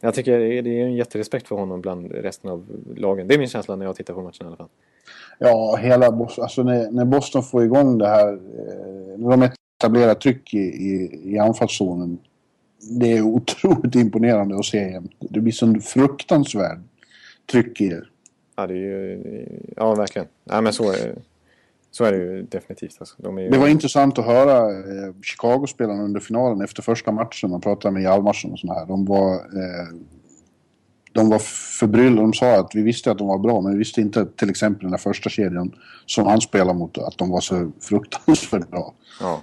[0.00, 3.28] Jag tycker det är, en jätterespekt för honom bland resten av lagen.
[3.28, 4.68] Det är min känsla när jag tittar på matchen i alla fall.
[5.38, 6.42] Ja, hela Boston.
[6.42, 8.32] Alltså när, när Boston får igång det här.
[8.32, 9.48] Eh, när de
[9.78, 12.18] etablerar tryck i, i, i anfallszonen.
[13.00, 15.00] Det är otroligt imponerande att se.
[15.20, 16.80] Det blir sån fruktansvärd
[17.50, 18.04] tryck i det.
[18.56, 19.48] Ja, det är ju...
[19.76, 20.28] Ja, verkligen.
[20.44, 21.14] Ja, men så är,
[21.90, 22.96] så är det ju definitivt.
[23.00, 23.14] Alltså.
[23.18, 27.50] De ju, Det var intressant att höra eh, Chicago-spelarna under finalen efter första matchen.
[27.50, 28.86] Man pratade med Hjalmarsson och sådana här.
[28.86, 29.86] De var, eh,
[31.12, 31.38] de var
[31.78, 32.20] förbryllade.
[32.20, 34.82] De sa att vi visste att de var bra men vi visste inte till exempel
[34.82, 35.72] den där första kedjan
[36.06, 38.94] som han spelar mot att de var så fruktansvärt bra.
[39.20, 39.42] ja.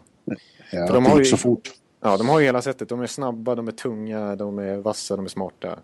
[0.71, 1.69] Ja, För de har ju- så fort.
[2.01, 2.89] ja, de har ju hela sättet.
[2.89, 5.79] De är snabba, de är tunga, de är vassa, de är smarta.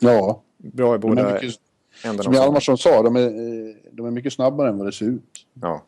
[0.00, 1.60] Ja, Bra i båda mycket.
[2.22, 2.32] Som.
[2.32, 5.46] Hjalmarsson sa, de är, eh, de är mycket snabbare än vad det ser ut.
[5.54, 5.84] Ja.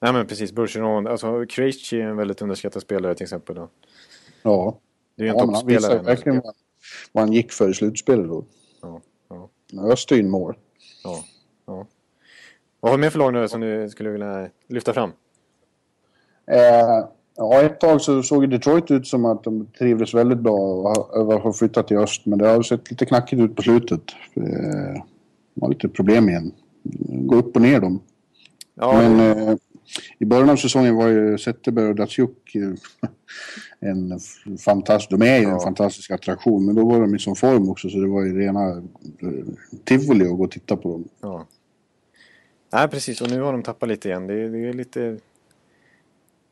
[0.00, 1.06] Nej men precis, Bergeron.
[1.06, 3.54] Alltså Krejci är en väldigt underskattad spelare till exempel.
[3.56, 3.68] Då.
[4.42, 4.78] Ja,
[5.16, 5.94] Det är ju en ja han toppspelare.
[5.96, 6.42] men- verkligen
[7.12, 8.44] vad, han gick för i slutspelet då.
[8.82, 10.56] Ja, ja, Han öste in mål.
[11.04, 11.24] ja,
[11.66, 11.86] ja.
[12.80, 15.12] Vad har du mer för lag nu som du skulle vilja lyfta fram?
[16.46, 17.04] Eh,
[17.36, 21.34] ja, ett tag så såg Detroit ut som att de trivdes väldigt bra och- över
[21.36, 22.26] att ha flyttat till öst.
[22.26, 24.02] Men det har sett lite knackigt ut på slutet.
[24.34, 25.02] Eh,
[25.54, 26.52] de har lite problem igen.
[27.08, 28.00] Gå upp och ner dem.
[28.74, 29.54] Ja, men eh,
[30.18, 33.08] i början av säsongen var ju Zetterberg och Datsjuk eh,
[33.90, 34.18] en
[34.64, 35.10] fantastisk...
[35.10, 35.60] De är ju en Ja.
[35.60, 36.66] fantastisk attraktion.
[36.66, 39.28] Men då var de i sån form också så det var ju rena eh,
[39.84, 41.04] tivoli att gå och titta på dem.
[41.20, 41.46] ja.
[42.74, 44.26] Nej precis, och nu har de tappat lite igen.
[44.26, 45.18] Det är, det är lite...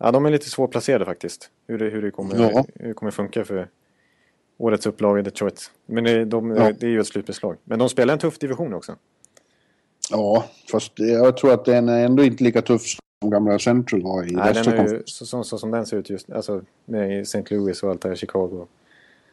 [0.02, 1.50] Ja, de är lite svårplacerade faktiskt.
[1.66, 2.64] Hur det, hur det, kommer, Ja.
[2.74, 3.68] hur det kommer funka för
[4.58, 5.70] årets upplaga i Detroit.
[5.86, 6.72] Men det, de, Ja.
[6.80, 7.56] det är ju ett slutbeslag.
[7.64, 8.96] Men de spelar en tuff division också.
[10.10, 12.82] Ja, fast jag tror att den är ändå inte lika tuff
[13.22, 15.96] som gamla Central var i Nej, den är ju så, så, så som den ser
[15.96, 17.42] ut just alltså med St.
[17.50, 18.66] Louis och allt det här, Chicago.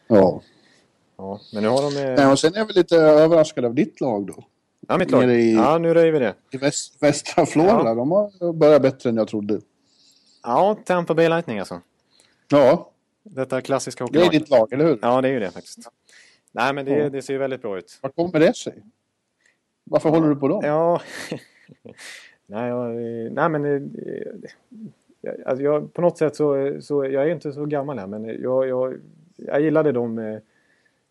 [0.06, 0.42] Ja.
[1.16, 2.00] Ja, men nu har de...
[2.10, 4.44] Eh, Nej, och sen är jag väl lite överraskad av ditt lag då.
[4.88, 5.30] ja, mitt lag.
[5.30, 6.34] i- Ja, nu röjer vi det.
[6.50, 7.94] I väst, västra Florida, Ja.
[7.94, 9.60] de har börjat bättre än jag trodde.
[10.48, 11.80] Ja, Tampa Bay Lightning alltså.
[12.50, 12.90] Ja,
[13.22, 14.42] Detta klassiska det är hockeylag.
[14.42, 14.98] ditt lag, eller hur?
[15.02, 15.78] Ja, det är ju det faktiskt.
[16.52, 17.98] Nej, men det, det ser ju väldigt bra ut.
[18.02, 18.82] Vad kommer det sig?
[19.84, 20.60] Varför håller du på dem?
[20.64, 21.00] Ja...
[22.46, 22.94] nej, jag,
[23.32, 23.64] nej, men...
[23.64, 23.82] eh,
[25.20, 27.04] jag- Alltså jag, på något sätt så, så...
[27.04, 28.94] Jag är inte så gammal här, men jag, jag,
[29.36, 30.38] jag gillade dem eh,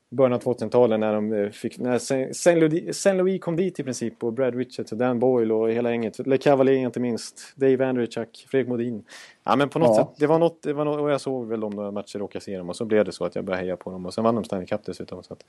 [0.09, 1.77] början av 2000-talet när de eh, fick...
[1.79, 1.97] När
[2.33, 5.71] Saint- Louis, Saint Louis kom dit i princip och Brad Richards och Dan Boyle och
[5.71, 6.27] hela gänget.
[6.27, 7.53] Le Cavalier inte minst.
[7.55, 9.03] Dave Andrechuk, Fredrik Modin.
[9.43, 9.95] Ja, men på något Ja.
[10.05, 10.15] sätt.
[10.19, 10.99] Det var något, det var något...
[11.01, 13.25] Och jag såg väl dem några matcher och se dem och så blev det så
[13.25, 14.05] att jag började heja på dem.
[14.05, 15.23] Och sen vann de Stanley Cup dessutom.
[15.23, 15.45] Så att,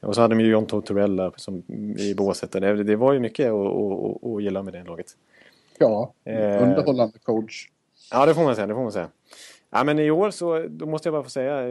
[0.00, 1.62] och så hade de ju John Tortorella som,
[1.98, 2.52] i båset.
[2.52, 3.92] Det, det var ju mycket att, att,
[4.24, 5.06] att, att gilla med det laget.
[5.78, 6.62] Ja, Eh.
[6.62, 7.68] underhållande coach.
[8.10, 8.66] Ja, det får man säga.
[8.66, 9.08] Det får man säga.
[9.70, 11.62] Ja, men i år så då måste jag bara få säga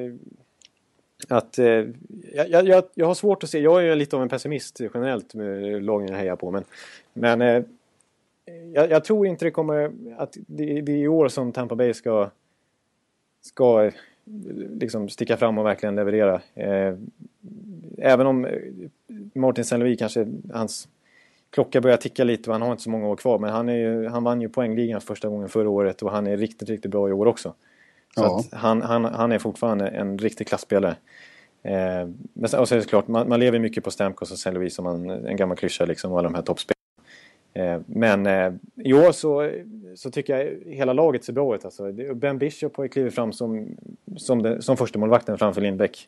[1.30, 1.86] att eh,
[2.34, 3.60] jag, jag, jag har svårt att se.
[3.60, 6.52] Jag är ju lite av en pessimist generellt med lagen jag hejar på.
[6.52, 6.64] Men,
[7.14, 7.64] men eh,
[8.74, 11.94] jag, jag tror inte det kommer att det, det är i år som Tampa Bay
[11.94, 12.30] ska
[13.44, 13.94] ska eh,
[14.80, 16.42] liksom sticka fram och verkligen leverera.
[16.54, 16.96] Eh,
[17.98, 18.52] även om eh,
[19.34, 20.88] Martin Saint-Louis kanske hans
[21.50, 23.40] klocka börjar ticka lite och han har inte så många år kvar.
[23.40, 26.38] Men han, är ju, han vann ju poängligan första gången förra året och han är
[26.38, 27.54] riktigt, riktigt bra i år också.
[28.16, 28.43] Så Ja.
[28.57, 30.95] han, han, han är fortfarande en riktig klassspelare.
[31.64, 34.38] Eh, men sen, och så är det klart, man, man lever mycket på Stamkos och
[34.38, 36.74] Saint Louis som man, en gammal klyscha liksom och alla de här toppspelarna.
[37.53, 39.51] Eh, men eh, i år så,
[39.95, 41.66] så tycker jag hela laget ser bra ut.
[41.66, 41.91] Alltså.
[42.16, 43.68] Ben Bishop har ju klivit fram som,
[44.18, 46.07] som, den, som första målvakten framför Lindbäck.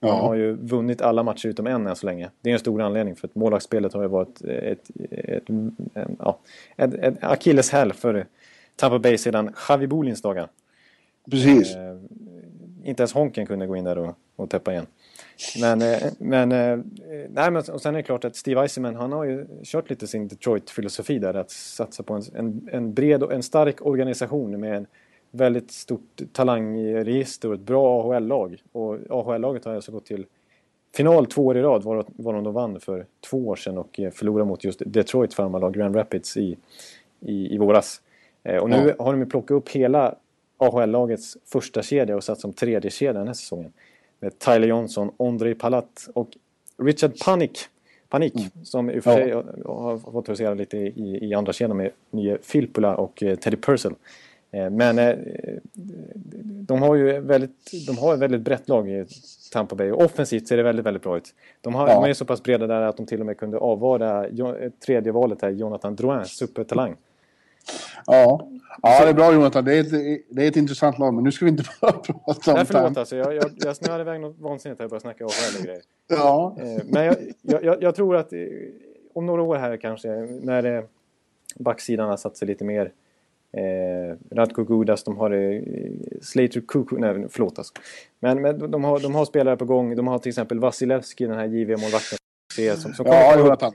[0.00, 0.16] Han Ja.
[0.16, 2.30] har ju vunnit alla matcher utom en än så länge.
[2.40, 5.76] Det är en stor anledning för att målvaktsspelet har ju varit ett, ett, en,
[6.18, 6.38] ja,
[6.76, 8.26] ett, ett akilleshäl för
[8.76, 10.48] Tampa Bay sedan Javi Bolins dagar.
[11.30, 11.76] Precis.
[11.76, 11.96] Eh,
[12.84, 14.86] inte ens Honken kunde gå in där och, och täppa igen.
[15.60, 16.78] Men, eh, men, eh,
[17.28, 20.06] nej, men och sen är det klart att Steve Eisenman han har ju kört lite
[20.06, 24.76] sin Detroit-filosofi där att satsa på en, en, en bred och en stark organisation med
[24.76, 24.86] en
[25.30, 28.62] väldigt stort talangregister och ett bra AHL-lag.
[28.72, 30.26] Och AHL-laget har alltså gått till
[30.96, 34.10] final två år i rad var, var de vann för två år sedan och eh,
[34.10, 36.56] förlorade mot just Detroit farmarlag Grand Rapids i,
[37.20, 38.00] i, i våras.
[38.42, 40.14] Eh, och nu har de ju plockat upp hela
[40.58, 43.72] AHL-lagets första kedja och satt som tredje kedja den här säsongen.
[44.20, 46.28] Med Tyler Johnson, Ondrej Palat och
[46.78, 47.58] Richard Panik.
[48.08, 49.16] Panik, som i och för Ja.
[49.16, 53.36] sig har- har fått husera lite i, i andra kedjan med nya Filppula och eh,
[53.36, 53.94] Teddy Purcell.
[54.50, 55.16] Eh, Men eh,
[56.66, 59.04] de har ju väldigt, de har ett väldigt brett lag i
[59.52, 59.90] Tampa Bay.
[59.90, 61.34] Och offensivt ser det väldigt, väldigt bra ut.
[61.60, 62.00] De, har, Ja.
[62.00, 64.26] de är så pass breda där att de till och med kunde avvara
[64.86, 66.96] tredje valet här, Jonathan Drouin, supertalang.
[68.06, 68.48] Ja.
[68.82, 69.64] ja, det är bra Jonathan.
[69.64, 71.92] Det är, ett, det är ett intressant lag, men nu ska vi inte bara
[72.24, 73.16] prata om Nej, förlåt alltså.
[73.16, 75.82] Jag, jag, jag snöade iväg något vansinnigt här och började snacka AHL och grejer.
[76.08, 76.56] Ja.
[76.60, 77.16] Eh, Men jag,
[77.64, 78.38] jag, jag, tror att eh,
[79.14, 80.08] om några år här kanske,
[80.42, 80.84] när eh,
[81.56, 82.92] backsidan har satt sig lite mer.
[83.52, 85.62] Eh, Radko Gudas, de har eh,
[86.22, 87.74] Slater Kuku, nej förlåt alltså.
[88.20, 89.96] Men, men de, har, de har spelare på gång.
[89.96, 92.18] De har till exempel Vasilevski, den här JV-målvakten.
[92.76, 93.38] Som, som Ja.
[93.38, 93.72] Jonathan.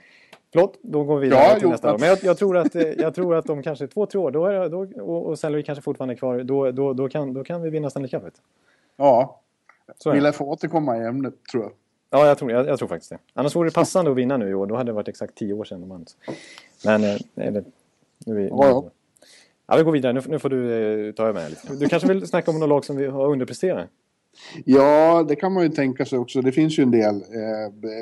[0.52, 2.00] Förlåt, då går vi vidare Ja, till jo, nästa tack.
[2.00, 4.45] Men jag, jag, tror att, eh, jag tror att de kanske två, tre år, då
[4.45, 5.52] är, då, och, och.
[5.52, 8.24] Louis kanske fortfarande är kvar, då, då, då, kan, då kan vi vinna Stanley Cup.
[8.97, 9.41] Ja,
[10.06, 11.72] vi lär få återkomma i ämnet tror jag.
[12.10, 13.18] Ja, jag tror, jag, jag tror faktiskt det.
[13.34, 14.68] Annars vore det passande att vinna nu i år.
[14.68, 16.06] Då hade det varit exakt tio år sedan vann.
[16.86, 17.64] Men, eh, eller,
[18.26, 18.47] nu vi...
[18.47, 18.89] Ja, ja.
[19.68, 20.14] Ja, vi går vidare.
[20.14, 20.74] Nu, nu får du
[21.08, 21.74] eh, ta över lite.
[21.76, 23.89] Du kanske vill snacka om några lag som vi har underpresterat?
[24.66, 26.41] Ja, det kan man ju tänka sig också.
[26.41, 27.16] Det finns ju en del.
[27.16, 28.00] Eh,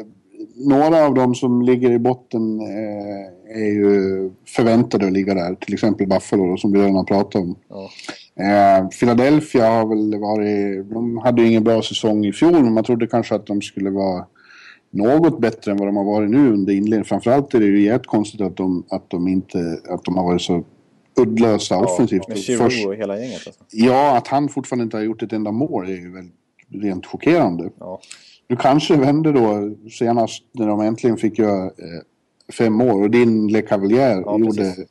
[0.56, 5.56] några av dem som ligger i botten eh, är ju förväntade att ligga där.
[5.56, 7.56] Till exempel Buffalo då, som vi redan har pratat om.
[7.70, 7.90] Ja.
[8.44, 10.90] Eh, Philadelphia har väl varit...
[10.90, 13.90] De hade ju ingen bra säsong i fjol, men man trodde kanske att de skulle
[13.90, 14.26] vara
[14.92, 17.06] något bättre än vad de har varit nu under inledningen.
[17.06, 19.80] Framförallt är det ju jättekonstigt att de, att de inte...
[19.90, 20.64] Att de har varit så
[21.20, 22.28] uddlösa offensivt.
[22.28, 23.64] Med först- och hela gänget alltså.
[23.72, 26.30] Ja, att han fortfarande inte har gjort ett enda mål är ju väl
[26.72, 27.70] rent chockerande.
[27.80, 28.00] Ja.
[28.48, 31.72] Du kanske vände då senast när de äntligen fick göra eh,
[32.58, 34.86] fem mål och din Le Cavalier Ja, gjorde, precis.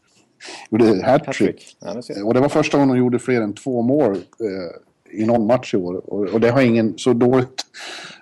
[0.70, 1.76] gjorde hattrick.
[1.80, 2.24] Ja.
[2.24, 5.74] Och det var första gången de gjorde fler än två mål eh, i någon match
[5.74, 5.94] i år.
[6.12, 7.66] Och, och det har ingen, så dåligt,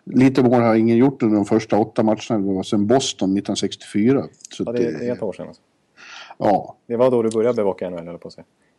[0.05, 2.38] lite mål har ingen gjort under de första åtta matcherna.
[2.38, 4.24] Det var sedan Boston 1964.
[4.50, 5.46] Så Ja, det, det är ett år sedan.
[5.48, 5.62] Alltså.
[6.38, 6.76] ja.
[6.86, 8.44] Det var då du började bevaka NHL, höll jag på att säga.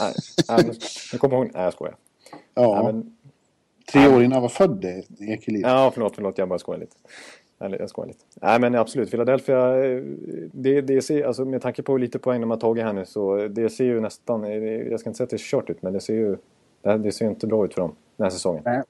[0.00, 0.12] nej,
[0.48, 0.76] nej, men-
[1.12, 1.50] nu kommer jag ihåg...
[1.54, 1.96] Nej, jag skojar.
[2.54, 2.82] ja.
[2.82, 3.16] Nej, men,
[3.92, 4.84] Tre år innan jag var född,
[5.20, 5.62] Ekeliv.
[5.62, 6.38] ja, förlåt, förlåt.
[6.38, 6.96] Jag bara skojar lite.
[7.58, 8.24] Jag skojar lite.
[8.42, 10.02] Nej men absolut, Philadelphia, eh,
[10.52, 13.48] det, det ser, alltså med tanke på lite poäng de har tagit här nu så
[13.48, 15.92] det ser ju nästan, eh, jag ska inte säga att det är kört ut men
[15.92, 16.36] det ser ju,
[16.98, 18.62] det ser inte bra ut för dem den här säsongen.
[18.64, 18.82] Nej.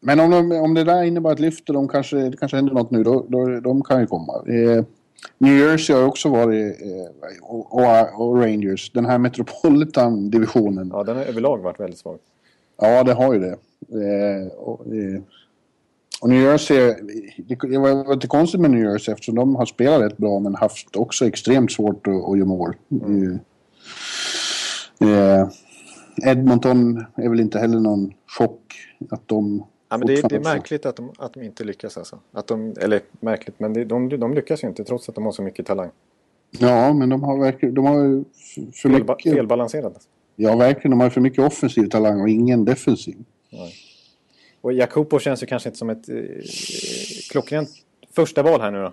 [0.00, 2.74] Men om, de, om det där innebär ett lyft och de kanske, det kanske händer
[2.74, 4.32] något nu, då, då de kan ju komma.
[4.46, 4.84] Eh,
[5.38, 10.90] New Jersey har också varit, eh, och, och, och, Rangers, den här Metropolitan-divisionen.
[10.92, 12.18] Ja, den har överlag varit väldigt svag.
[12.76, 13.56] Ja, det har ju det.
[13.88, 15.20] Eh, och, eh,
[16.20, 16.94] och New Jersey,
[17.36, 20.96] det, var lite konstigt med New Jersey eftersom de har spelat rätt bra men haft
[20.96, 22.76] också extremt svårt att, att göra mål.
[22.90, 23.38] Mm.
[25.00, 25.48] Eh,
[26.24, 28.74] Edmonton är väl inte heller någon chock
[29.10, 29.64] att de...
[29.88, 32.18] Ja, men det, det är märkligt att de, att de inte lyckas alltså.
[32.32, 35.32] Att de, eller märkligt, men det, de, de lyckas ju inte trots att de har
[35.32, 35.90] så mycket talang.
[36.50, 37.74] Ja, men de har verkligen...
[37.74, 38.24] De har
[38.72, 39.34] för Felba, mycket...
[39.34, 39.84] Felbalanserat.
[39.84, 40.08] Alltså.
[40.36, 40.90] Ja, verkligen.
[40.90, 43.16] De har för mycket offensiv talang och ingen defensiv.
[43.50, 43.74] Nej.
[44.60, 46.14] Och Jakupo känns ju kanske inte som ett eh,
[47.30, 47.70] klockrent
[48.10, 48.92] första val här nu då.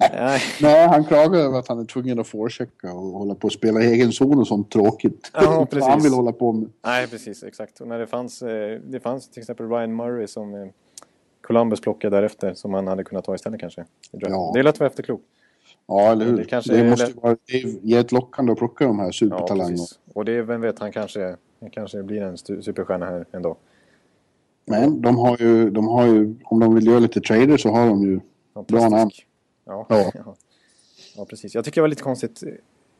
[0.00, 0.40] Nej.
[0.62, 3.80] Nej, han klagar över att han är tvungen att forechecka och hålla på att spela
[3.82, 5.30] egen zon och sånt tråkigt.
[5.34, 5.88] Ja, precis.
[5.88, 6.70] han vill hålla på med.
[6.84, 7.80] Nej, precis, exakt.
[7.80, 10.68] Och när det fanns, eh, det fanns till exempel Ryan Murray som eh,
[11.40, 13.84] Columbus plockade därefter som han hade kunnat ta istället kanske.
[14.10, 14.52] Ja.
[14.54, 15.22] Det att vara efterklok.
[15.86, 16.36] Ja, eller hur.
[16.36, 17.22] Det, kanske det måste lätt...
[17.22, 17.36] vara
[17.82, 19.76] jävligt lockande att plocka de här supertalangerna.
[19.78, 23.56] Ja, och det, vem vet, han kanske, han kanske blir en superstjärna här ändå.
[24.66, 27.88] Men de har ju, de har ju, om de vill göra lite trader så har
[27.88, 28.20] de ju
[28.68, 29.10] bra namn.
[29.64, 29.86] Ja.
[30.14, 30.36] Ja.
[31.16, 31.24] ja.
[31.24, 31.54] precis.
[31.54, 32.42] Jag tycker det var lite konstigt.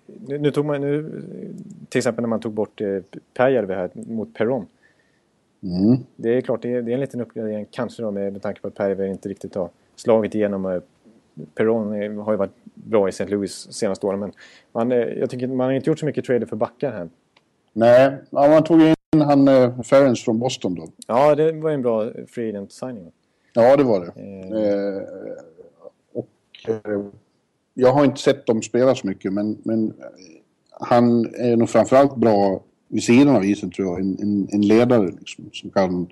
[0.07, 1.23] Nu, nu, tog man, nu,
[1.89, 2.99] till exempel när man tog bort eh,
[3.35, 4.67] Pääjärvi här mot Perron.
[5.63, 5.99] Mm.
[6.17, 8.61] Det är klart, det är, det är en liten uppgradering kanske då med, med tanke
[8.61, 10.67] på att Pääjärvi inte riktigt har slagit igenom.
[10.67, 10.81] Eh,
[11.55, 13.27] Perron har ju varit bra i St.
[13.27, 14.33] Louis senaste åren men
[14.73, 17.09] man, eh, jag tycker man har inte gjort så mycket trader för backar här.
[17.73, 20.89] Nej, ja, man tog in han eh, Ferens från Boston då.
[21.07, 23.13] Ja, det var en bra free agent signing.
[23.53, 24.21] Ja, det var det.
[24.21, 24.63] Eh.
[24.63, 25.03] Eh,
[26.13, 26.29] och
[26.69, 27.07] eh,
[27.75, 29.95] jag har inte sett dem spela så mycket, men, men
[30.71, 34.01] han är nog framförallt bra vid sidan av isen tror jag.
[34.01, 36.09] En, en, en ledare liksom, som kan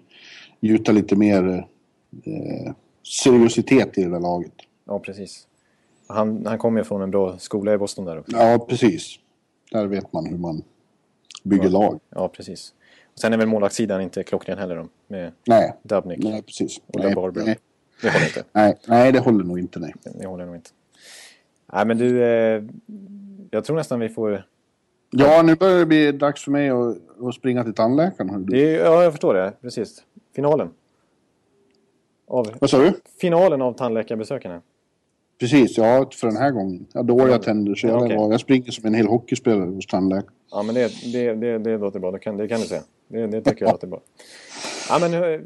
[0.61, 1.67] gjuta lite mer
[2.25, 2.73] eh,
[3.23, 4.53] seriositet i det där laget.
[4.85, 5.47] Ja, precis.
[6.07, 8.37] Han, han kommer ju från en bra skola i Boston där också.
[8.37, 9.19] Ja, precis.
[9.71, 10.63] Där vet man hur man
[11.43, 11.71] bygger ja.
[11.71, 12.01] lag.
[12.11, 12.75] Ja, precis.
[13.21, 15.75] Sen är väl målvaktssidan inte klockren heller då, med nej.
[15.83, 16.81] Dubnik nej, precis.
[16.87, 17.45] och nej, Barbara.
[17.45, 17.59] Nej.
[18.03, 18.45] Det håller inte.
[18.53, 19.79] Nej, nej, det håller nog inte.
[19.79, 19.95] Nej.
[20.05, 20.71] Det håller nog inte.
[21.73, 22.63] Nej, men du, eh,
[23.51, 24.47] jag tror nästan vi får...
[25.11, 28.47] Ja, nu börjar det bli dags för mig att, att springa till tandläkaren.
[28.47, 29.53] Det, ja, jag förstår det.
[29.63, 30.03] Precis.
[30.35, 30.71] Finalen.
[32.29, 32.93] Av, Vad sa du?
[33.21, 34.63] Finalen av tandläkarbesökarna.
[35.41, 36.87] Precis, ja för den här gången.
[36.93, 38.17] Jag har dåliga tänder så jag, okay.
[38.17, 40.33] jag springer som en hel hockeyspelare hos tandläkaren.
[40.51, 42.83] Ja men det, det, det, det låter bra, det kan, det kan du säga.
[43.09, 44.01] Det, det tycker jag låter bra.
[44.89, 45.41] Ja, men, eh,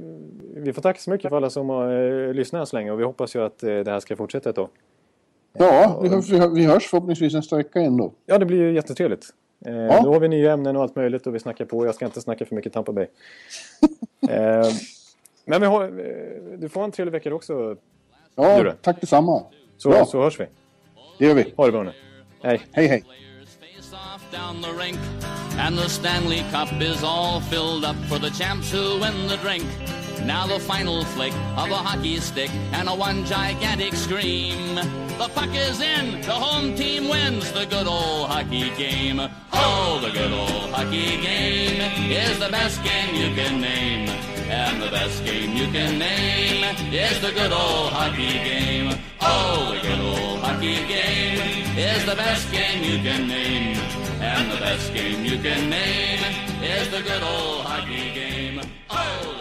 [0.54, 3.04] vi får tacka så mycket för alla som har uh, lyssnat så länge och vi
[3.04, 4.68] hoppas ju att uh, det här ska fortsätta ett tag.
[5.52, 8.12] Ja, vi, vi, vi hörs förhoppningsvis nästa vecka igen då.
[8.26, 9.26] Ja, det blir ju jättetrevligt.
[9.66, 10.00] Eh, ja.
[10.02, 11.86] Då har vi nya ämnen och allt möjligt och vi snackar på.
[11.86, 13.06] Jag ska inte snacka för mycket Tampa Bay.
[14.28, 14.66] eh,
[15.44, 15.90] men vi har,
[16.56, 17.76] du får en trevlig vecka också.
[18.34, 19.42] Ja, du, tack detsamma.
[19.76, 20.06] Så, ja.
[20.06, 20.46] så hörs vi.
[21.18, 21.54] Det gör vi.
[21.56, 21.92] Ha det bra nu.
[22.42, 22.60] Hej.
[22.72, 23.04] Hej, hej.
[25.58, 29.66] And the Stanley Cup is all filled up for the champs who win the drink.
[30.24, 34.76] Now the final flick of a hockey stick and a one gigantic scream.
[34.76, 39.20] The puck is in, the home team wins the good old hockey game.
[39.52, 41.80] Oh, the good old hockey game
[42.10, 44.08] is the best game you can name.
[44.48, 48.98] And the best game you can name is the good old hockey game.
[49.20, 53.87] Oh, the good old hockey game is the best game you can name.
[54.20, 56.20] And the best game you can name
[56.62, 58.60] is the good old hockey game.
[58.90, 59.37] Oh!